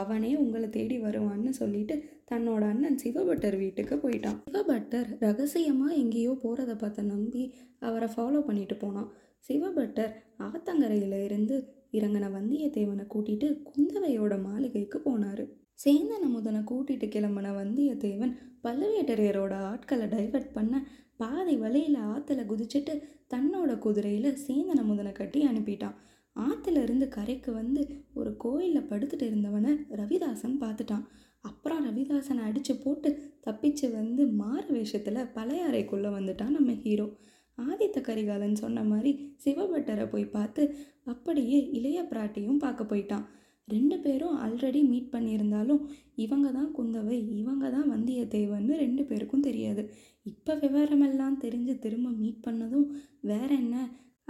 [0.00, 1.94] அவனே உங்களை தேடி வருவான்னு சொல்லிட்டு
[2.30, 4.38] தன்னோட அண்ணன் சிவபட்டர் வீட்டுக்கு போயிட்டான்.
[4.46, 7.44] சிவபட்டர் ரகசியமாக எங்கேயோ போகிறத பார்த்த நம்பி
[7.88, 9.08] அவரை ஃபாலோ பண்ணிட்டு போனான்.
[9.48, 10.12] சிவபட்டர்
[10.46, 11.56] ஆத்தங்கரையில் இருந்து
[11.92, 15.44] இறங்கின வந்தியத்தேவனை கூட்டிட்டு குந்தவையோட மாளிகைக்கு போனார்.
[15.84, 18.32] சேந்தன் அமுதனை கூட்டிட்டு கிளம்பின வந்தியத்தேவன்
[18.64, 20.74] பழுவேட்டரையரோட ஆட்களை டைவர்ட் பண்ண
[21.16, 22.94] பாதை வழியில் ஆற்றுல குதிச்சுட்டு
[23.34, 25.96] தன்னோட குதிரையில் சேந்தன் அமுதனை கட்டி அனுப்பிட்டான்.
[26.36, 27.82] ஆற்றுல இருந்து கரைக்கு வந்து
[28.14, 31.06] ஒரு கோயிலில் படுத்துட்டு இருந்தவனை ரவிதாசன் பார்த்துட்டான்.
[31.40, 33.08] அப்புறம் ரவிதாசனை அடித்து போட்டு
[33.46, 37.06] தப்பிச்சு வந்து மாறு வேஷத்தில் பழையாறைக்குள்ளே வந்துட்டான் நம்ம ஹீரோ
[37.58, 39.12] ஆதித்த கரிகாலன் சொன்ன மாதிரி
[39.44, 40.62] சிவபட்டரை போய் பார்த்து
[41.12, 43.26] அப்படியே இளைய பிராட்டியும் பார்க்க போயிட்டான்.
[43.68, 45.80] ரெண்டு பேரும் ஆல்ரெடி மீட் பண்ணியிருந்தாலும்
[46.24, 49.82] இவங்க தான் குந்தவை இவங்க தான் வந்தியத்தேவன்னு ரெண்டு பேருக்கும் தெரியாது.
[50.32, 52.86] இப்போ விவரமெல்லாம் தெரிஞ்சு திரும்ப மீட் பண்ணதும்
[53.30, 53.76] வேற என்ன?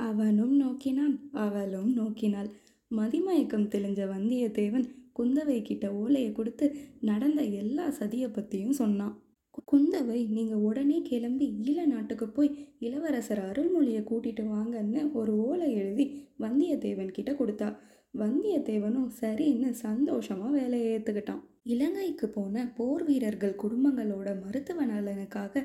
[0.09, 2.49] அவனும் நோக்கினான் அவளும் நோக்கினாள்.
[2.91, 4.87] மதிமயக்கம் தெளிஞ்ச வந்தியத்தேவன்
[5.19, 6.67] குந்தவை கிட்ட ஓலையை கொடுத்து
[7.11, 9.15] நடந்த எல்லா சதியை பற்றியும் சொன்னான்.
[9.73, 16.07] குந்தவை நீங்கள் உடனே கிளம்பி ஈழ நாட்டுக்கு போய் இளவரசர் அருள்மொழியை கூட்டிட்டு வாங்கன்னு ஒரு ஓலை எழுதி
[16.41, 17.69] வந்தியத்தேவன் கிட்ட கொடுத்தா.
[18.15, 25.65] வந்தியத்தேவனும் சரின்னு சந்தோஷமாக வேலையை ஏற்றுக்கிட்டான் இலங்கைக்கு போன போர் வீரர்கள் குடும்பங்களோட மருத்துவ நலனுக்காக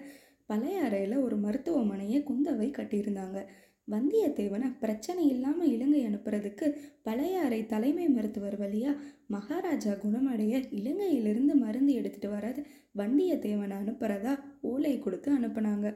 [0.50, 3.40] பழையாறையில் ஒரு மருத்துவமனையை குந்தவை கட்டியிருந்தாங்க.
[3.88, 6.66] வந்தியத்தேவனை பிரச்சனை இல்லாமல் இலங்கை அனுப்புறதுக்கு
[7.08, 9.02] பழையாறை தலைமை மருத்துவர் வழியாக
[9.36, 12.62] மகாராஜா குணமடைய இலங்கையிலிருந்து மருந்து எடுத்துகிட்டு வராது
[13.02, 14.34] வந்தியத்தேவனை அனுப்புறதா
[14.72, 15.90] ஓலை கொடுத்து அனுப்புனாங்க.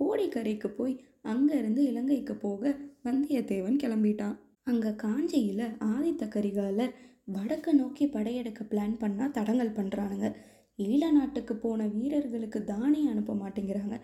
[0.00, 0.94] கோடிக்கரைக்கு போய்
[1.32, 2.72] அங்கேருந்து இலங்கைக்கு போக
[3.04, 4.36] வந்தியத்தேவன் கிளம்பிட்டான்.
[4.70, 6.94] அங்கே காஞ்சியில் ஆதித்த கரிகாலர்
[7.36, 10.28] வடக்கு நோக்கி படையெடுக்க பிளான் பண்ணால் தடங்கல் பண்ணுறானுங்க
[10.78, 13.96] ஈழ நாட்டுக்கு போன வீரர்களுக்கு தானியம் அனுப்ப மாட்டேங்கிறாங்க.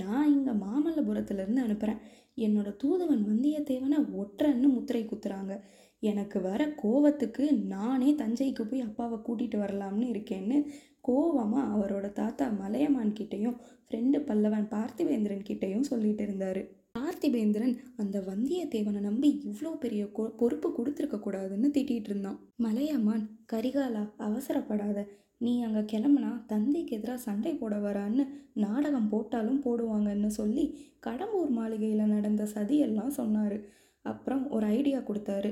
[0.00, 2.00] நான் இங்கே மாமல்லபுரத்துலேருந்து அனுப்புகிறேன்
[2.36, 5.60] என்னோட தூதுவன் வந்தியத்தேவனை ஒற்றன்னு முத்திரை குத்துறாங்க.
[6.00, 10.66] எனக்கு வர கோவத்துக்கு நானே தஞ்சைக்கு போய் அப்பாவை கூட்டிகிட்டு வரலாம்னு இருக்கேன்னு
[11.08, 13.56] கோவமாக அவரோட தாத்தா மலையமான் கிட்டேயும்
[13.88, 16.80] ஃப்ரெண்டு பல்லவன் பார்த்திவேந்திரன் கிட்டேயும் சொல்லிட்டு இருந்தார்.
[16.98, 22.38] பார்த்திபேந்திரன் அந்த வந்தியத்தேவனை நம்பி இவ்வளோ பெரிய கொ- பொறுப்பு கொடுத்துருக்க கூடாதுன்னு திட்டிகிட்டு இருந்தான்.
[22.56, 25.04] மலையமான் கரிகாலா அவசரப்படாத.
[25.44, 28.24] நீ அங்கே கிளம்புனா தந்தைக்கு எதிராக சண்டை போட வரான்னு
[28.64, 30.64] நாடகம் போட்டாலும் போடுவாங்கன்னு சொல்லி
[31.06, 33.56] கடம்பூர் மாளிகையில் நடந்த சதியெல்லாம் சொன்னார்.
[34.04, 35.50] அப்புறம் ஒரு ஐடியா கொடுத்தாரு.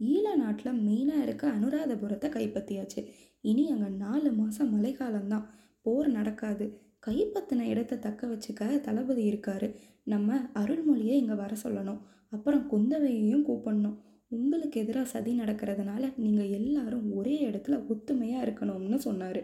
[0.00, 3.00] ஈழ நாட்டில் மெயினாக இருக்க அனுராதபுரத்தை கைப்பற்றியாச்சு.
[3.40, 5.46] இனி அங்கே நாலு மாதம் மழைக்காலம்தான்.
[5.82, 6.66] போர் நடக்காது.
[7.06, 9.68] கைப்பற்றின இடத்த தக்க வச்சுக்க தளபதி இருக்காரு.
[10.04, 12.00] நம்ம அருள்மொழியை இங்கே வர சொல்லணும்.
[12.30, 13.96] அப்புறம் குந்தவையையும் கூப்பிடணும்.
[14.30, 19.40] உங்களுக்கு எதிராக சதி நடக்கிறதுனால நீங்கள் எல்லாரும் ஒரே இடத்துல ஒத்துமையாக இருக்கணும்னு சொன்னார்.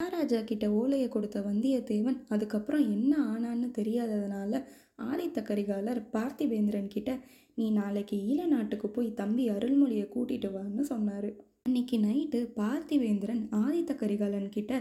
[0.00, 4.62] மகாராஜா கிட்ட ஓலையை கொடுத்த வந்தியத்தேவன் அதுக்கப்புறம் என்ன ஆனான்னு தெரியாததுனால
[4.98, 7.18] ஆதித்த கரிகாலர் பார்த்திபேந்திரன் கிட்ட
[7.54, 11.30] நீ நாளைக்கு ஈழ நாட்டுக்கு போய் தம்பி அருள்மொழியை கூட்டிட்டு வான்னு சொன்னார்.
[11.62, 14.72] அன்னைக்கு நைட்டு பார்த்திவேந்திரன் ஆதித்த கரிகாலன் கிட்ட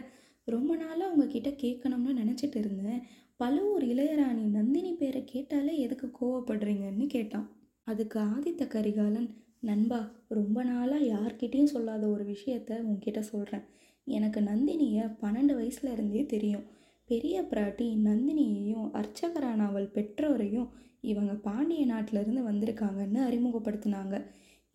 [0.45, 3.01] ரொம்ப நாளாக உங்ககிட்ட கேட்கணும்னு நினச்சிட்டு இருந்தேன்.
[3.37, 7.47] பழுவூர் இளையராணி நந்தினி பேரை கேட்டாலே எதுக்கு கோவப்படுறீங்கன்னு கேட்டான்.
[7.87, 13.65] அதுக்கு ஆதித்த கரிகாலன் நண்பா ரொம்ப நாளாக யார்கிட்டயும் சொல்லாத ஒரு விஷயத்த உன்கிட்ட சொல்கிறேன்
[14.07, 16.65] எனக்கு நந்தினியை பன்னெண்டு வயசுல இருந்தே தெரியும்.
[17.09, 20.69] பெரிய பிராட்டி நந்தினியையும் அர்ச்சகரான அவள் பெற்றோரையும்
[21.01, 24.15] இவங்க பாண்டிய நாட்டிலேருந்து வந்திருக்காங்கன்னு அறிமுகப்படுத்தினாங்க.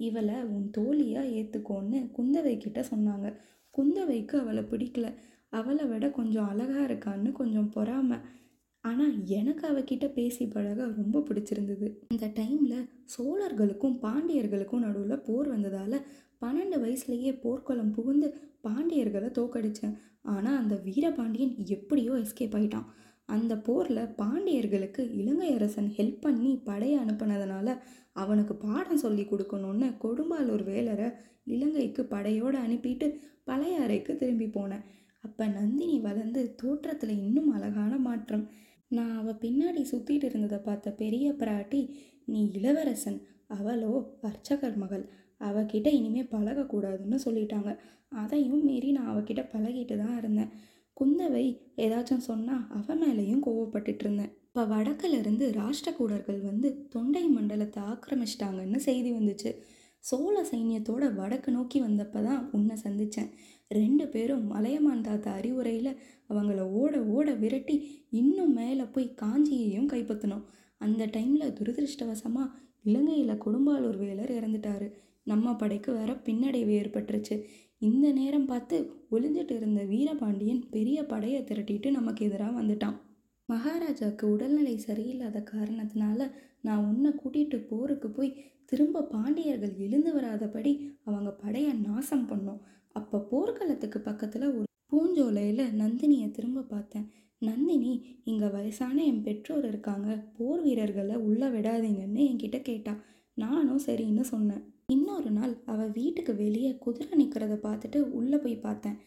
[0.01, 3.29] இவளை உன் தோழியாக ஏற்றுக்கோன்னு குந்தவை கிட்ட சொன்னாங்க.
[3.75, 5.09] குந்தவைக்கு அவளை பிடிக்கல.
[5.53, 8.19] அவளை விட கொஞ்சம் அழகாக இருக்கான்னு கொஞ்சம் பொறாமை.
[8.85, 11.87] ஆனால் எனக்கு அவகிட்ட பேசி பழக ரொம்ப பிடிச்சிருந்தது.
[12.15, 15.99] இந்த டைமில் சோழர்களுக்கும் பாண்டியர்களுக்கும் நடுவில் போர் வந்ததால்
[16.43, 18.29] பன்னெண்டு வயசுலேயே போர்க்குளம் புகுந்து
[18.67, 19.95] பாண்டியர்களை தோக்கடித்தேன்
[20.33, 22.89] ஆனால் அந்த வீரபாண்டியன் எப்படியோ எஸ்கேப் ஆயிட்டான்.
[23.29, 27.77] அந்த போரில் பாண்டியர்களுக்கு இலங்கை அரசன் ஹெல்ப் பண்ணி படையை அனுப்புனதுனால
[28.23, 31.09] அவனுக்கு பாடம் சொல்லி கொடுக்கணும்னு கொடும்பாலூர் வேலரை
[31.55, 33.07] இலங்கைக்கு படையோடு அனுப்பிட்டு
[33.51, 34.85] பழையாறைக்கு திரும்பி போனேன்.
[35.25, 38.45] அப்போ நந்தினி வளர்ந்து தோற்றத்தில் இன்னும் அழகான மாற்றம்.
[38.93, 41.81] நான் அவள் பின்னாடி சுற்றிட்டு இருந்ததை பார்த்த பெரிய பிராட்டி
[42.25, 43.21] நீ இளவரசன்
[43.57, 45.05] அவளோ அர்ச்சகர் மகள்.
[45.41, 47.71] அவகிட்ட இனிமேல் பழகக்கூடாதுன்னு சொல்லிட்டாங்க.
[48.13, 50.53] அதையும் மீறி நான் அவகிட்ட பழகிட்டு தான் இருந்தேன்.
[50.97, 51.45] குந்தவை
[51.77, 54.33] ஏதாச்சும் சொன்னால் அவன் மேலேயும் கோவப்பட்டுட்டு இருந்தேன்.
[54.47, 59.53] இப்போ வடக்கிலிருந்து ராஷ்டிரகூடர்கள் வந்து தொண்டை மண்டலத்தை ஆக்கிரமிச்சிட்டாங்கன்னு செய்தி வந்துச்சு.
[60.05, 63.31] சோழ சைன்யத்தோட வடக்கு நோக்கி வந்தப்போ தான் உன்னை சந்தித்தேன்
[63.71, 65.99] ரெண்டு பேரும் மலையமான் தாத்தா அறிவுரையில்
[66.33, 67.77] அவங்கள ஓட ஓட விரட்டி
[68.21, 70.45] இன்னும் மேலே போய் காஞ்சியையும் கைப்பற்றினோம்
[70.81, 72.53] அந்த டைமில் துரதிருஷ்டவசமாக
[72.83, 74.87] இலங்கையில் கொடும்பாலூர் வேலர் இறந்துட்டாரு.
[75.31, 77.37] நம்ம படைக்கு வேற பின்னடைவு ஏற்பட்டுருச்சு.
[77.79, 78.77] இந்த நேரம் பார்த்து
[79.11, 82.97] ஒளிஞ்சிட்டு இருந்த வீரபாண்டியன் பெரிய படையை திரட்டிட்டு நமக்கு எதிராக வந்துட்டான்.
[83.49, 86.29] மகாராஜாவுக்கு உடல்நிலை சரியில்லாத காரணத்தினால
[86.61, 90.73] நான் உன்னை கூட்டிகிட்டு போருக்கு போய் திரும்ப பாண்டியர்கள் எழுந்து வராதபடி
[91.05, 92.61] அவங்க படையை நாசம் பண்ணோம்.
[92.97, 97.07] அப்போ போர்க்களத்துக்கு பக்கத்தில் ஒரு பூஞ்சோலையில் நந்தினியை திரும்ப பார்த்தேன்.
[97.39, 97.93] நந்தினி
[98.25, 100.09] இங்கே வயசான என் பெற்றோர் இருக்காங்க.
[100.37, 102.93] போர் வீரர்களை உள்ளே விடாதீங்கன்னு என்கிட்ட கேட்டா.
[103.37, 104.63] நானும் சரின்னு சொன்னேன்.
[104.87, 108.99] இன்னொரு நாள் அவள் வீட்டுக்கு வெளியே குதிரை நிற்கிறத பார்த்துட்டு உள்ளே போய் பார்த்தேன்.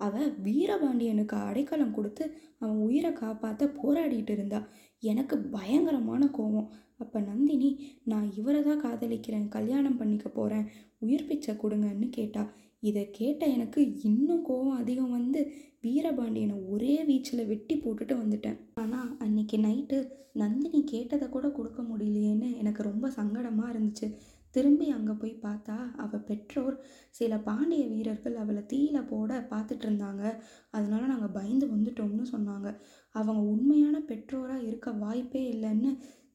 [0.00, 2.24] அவள் வீரபாண்டியனுக்கு அடைக்கலம் கொடுத்து
[2.58, 4.60] அவன் உயிரை காப்பாற்ற போராடிட்டு இருந்தா.
[5.02, 7.70] எனக்கு பயங்கரமான கோபம் அப்போ நந்தினி
[8.04, 9.48] நான் இவரை தான் காதலிக்கிறேன்.
[9.48, 10.66] கல்யாணம் பண்ணிக்க போகிறேன்
[10.98, 12.44] உயிர் பிச்சை கொடுங்கன்னு கேட்டா.
[12.88, 13.80] இதை கேட்ட எனக்கு
[14.10, 15.40] இன்னும் கோபம் அதிகம் வந்து
[15.84, 18.58] வீரபாண்டியனை ஒரே வீச்சில் வெட்டி போட்டுட்டு வந்துட்டேன்.
[18.82, 19.98] ஆனால் அன்னைக்கு நைட்டு
[20.42, 24.08] நந்தினி கேட்டதை கூட கொடுக்க முடியலையேன்னு எனக்கு ரொம்ப சங்கடமாக இருந்துச்சு.
[24.54, 26.74] திரும்பி அங்கே போய் பார்த்தா அவள் பெற்றோர்
[27.10, 30.22] சில பாண்டிய வீரர்கள் அவளை தீயில போட பார்த்துட்டு இருந்தாங்க.
[30.76, 32.68] அதனால நாங்கள் பயந்து வந்துட்டோம்னு சொன்னாங்க.
[33.14, 35.90] அவங்க உண்மையான பெற்றோராக இருக்க வாய்ப்பே இல்லைன்னு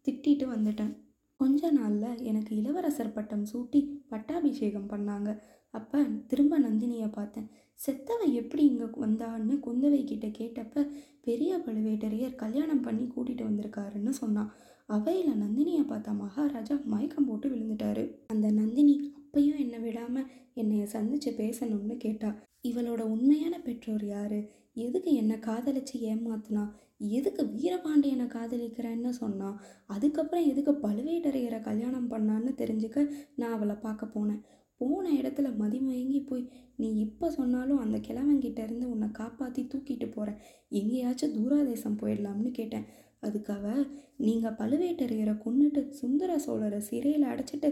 [0.08, 0.94] திட்டிட்டு வந்துட்டேன்.
[1.40, 3.80] கொஞ்ச நாளில் எனக்கு இளவரசர் பட்டம் சூட்டி
[4.12, 5.30] பட்டாபிஷேகம் பண்ணாங்க.
[5.74, 7.50] அப்போ திரும்ப நந்தினியை பார்த்தேன்.
[7.80, 10.86] செத்தவ எப்படி இங்கே வந்தான்னு குந்தவை கிட்ட கேட்டப்ப
[11.22, 14.52] பெரிய பழுவேட்டரையர் கல்யாணம் பண்ணி கூட்டிகிட்டு வந்திருக்காருன்னு சொன்னான்.
[14.90, 18.04] அவையில் நந்தினியை பார்த்தா மகாராஜா மயக்கம் போட்டு விழுந்துட்டாரு.
[18.28, 22.30] அந்த நந்தினி அப்பையும் என்னை விடாமல் என்னைய சந்தித்து பேசணும்னு கேட்டா
[22.64, 24.40] இவளோட உண்மையான பெற்றோர் யார்?
[24.86, 26.64] எதுக்கு என்னை காதலிச்சு ஏமாத்துனா?
[27.18, 33.06] எதுக்கு வீரபாண்டியனை காதலிக்கிறேன்னு சொன்னான் அதுக்கப்புறம் எதுக்கு பழுவேட்டரையரை கல்யாணம் பண்ணான்னு தெரிஞ்சுக்க
[33.36, 34.42] நான் அவளை பார்க்க போனேன்.
[34.82, 40.42] போன இடத்துல மதிமயங்கி போய் நீ இப்போ சொன்னாலும் அந்த கிழவங்கிட்ட இருந்து உன்னை காப்பாற்றி தூக்கிட்டு போகிறேன்
[40.80, 42.88] எங்கேயாச்சும் தூராதேசம் போயிடலாம்னு கேட்டேன்.
[43.26, 43.66] அதுக்காக
[44.26, 47.70] நீங்கள் பழுவேட்டரையரை கொன்னுட்டு சுந்தர சோழரை சிறையில் அடைச்சிட்டு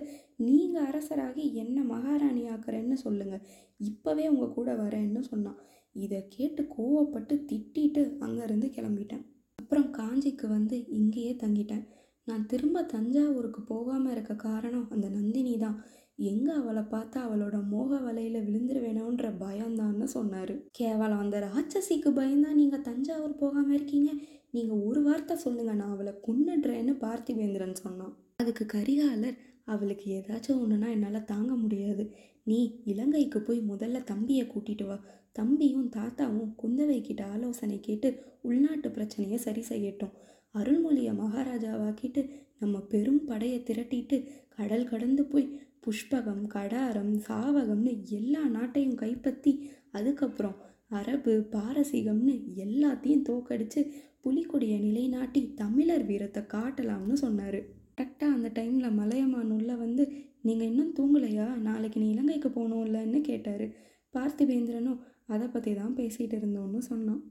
[0.48, 3.46] நீங்கள் அரசராகி என்ன மகாராணி ஆக்குறேன்னு சொல்லுங்கள்
[3.90, 5.62] இப்போவே உங்கள் கூட வரேன்னு சொன்னான்
[5.96, 9.24] இதை கேட்டு கோவப்பட்டு திட்டிட்டு அங்கேருந்து கிளம்பிட்டேன்.
[9.60, 11.86] அப்புறம் காஞ்சிக்கு வந்து இங்கேயே தங்கிட்டேன்.
[12.28, 15.78] நான் திரும்ப தஞ்சாவூருக்கு போகாமல் இருக்க காரணம் அந்த நந்தினி தான்
[16.20, 20.54] எங்கே அவளை பார்த்தா அவளோட மோக வலையில் விழுந்துருவேணுன்ற பயம்தான்னு சொன்னார்.
[20.72, 24.12] கேவலம் அந்த ராட்சசிக்கு பயந்தா நீங்கள் தஞ்சாவூர் போகாமல் இருக்கீங்க.
[24.52, 28.16] நீங்கள் ஒரு வார்த்தை சொல்லுங்க நான் அவளை கொன்னுடுறேன்னு பார்த்திவேந்திரன் சொன்னான்.
[28.36, 32.04] அதுக்கு கரிகாலர் அவளுக்கு ஏதாச்சும் ஒன்றுனா என்னால் தாங்க முடியாது.
[32.44, 34.98] நீ இலங்கைக்கு போய் முதல்ல தம்பியை கூட்டிட்டு வா.
[35.32, 38.10] தம்பியும் தாத்தாவும் குந்தவை கிட்ட ஆலோசனை கேட்டு
[38.42, 40.14] உள்நாட்டு பிரச்சனையை சரி செய்யட்டும்.
[40.56, 42.22] அருள்மொழியை மகாராஜாவாக்கிட்டு
[42.60, 44.18] நம்ம பெரும் படையை திரட்டிட்டு
[44.50, 45.48] கடல் கடந்து போய்
[45.88, 49.52] புஷ்பகம் கடாரம் சாவகம்னு எல்லா நாட்டையும் கைப்பற்றி
[49.92, 50.58] அதுக்கப்புறம்
[50.88, 52.34] அரபு பாரசீகம்னு
[52.66, 53.82] எல்லாத்தையும் தோக்கடிச்சு
[54.24, 57.60] புலிக்கொடியை நிலைநாட்டி தமிழர் வீரத்தை காட்டலாம்னு சொன்னார்.
[57.98, 60.04] கரெக்டாக அந்த டைமில் மலையமான் உள்ள வந்து
[60.42, 61.48] நீங்கள் இன்னும் தூங்கலையா?
[61.62, 63.66] நாளைக்கு நீ இலங்கைக்கு போகணும்லன்னு கேட்டார்.
[64.14, 67.24] பார்த்திபேந்திரனும் அதை பற்றி தான் பேசிகிட்டு இருந்தோன்னு சொன்னான்.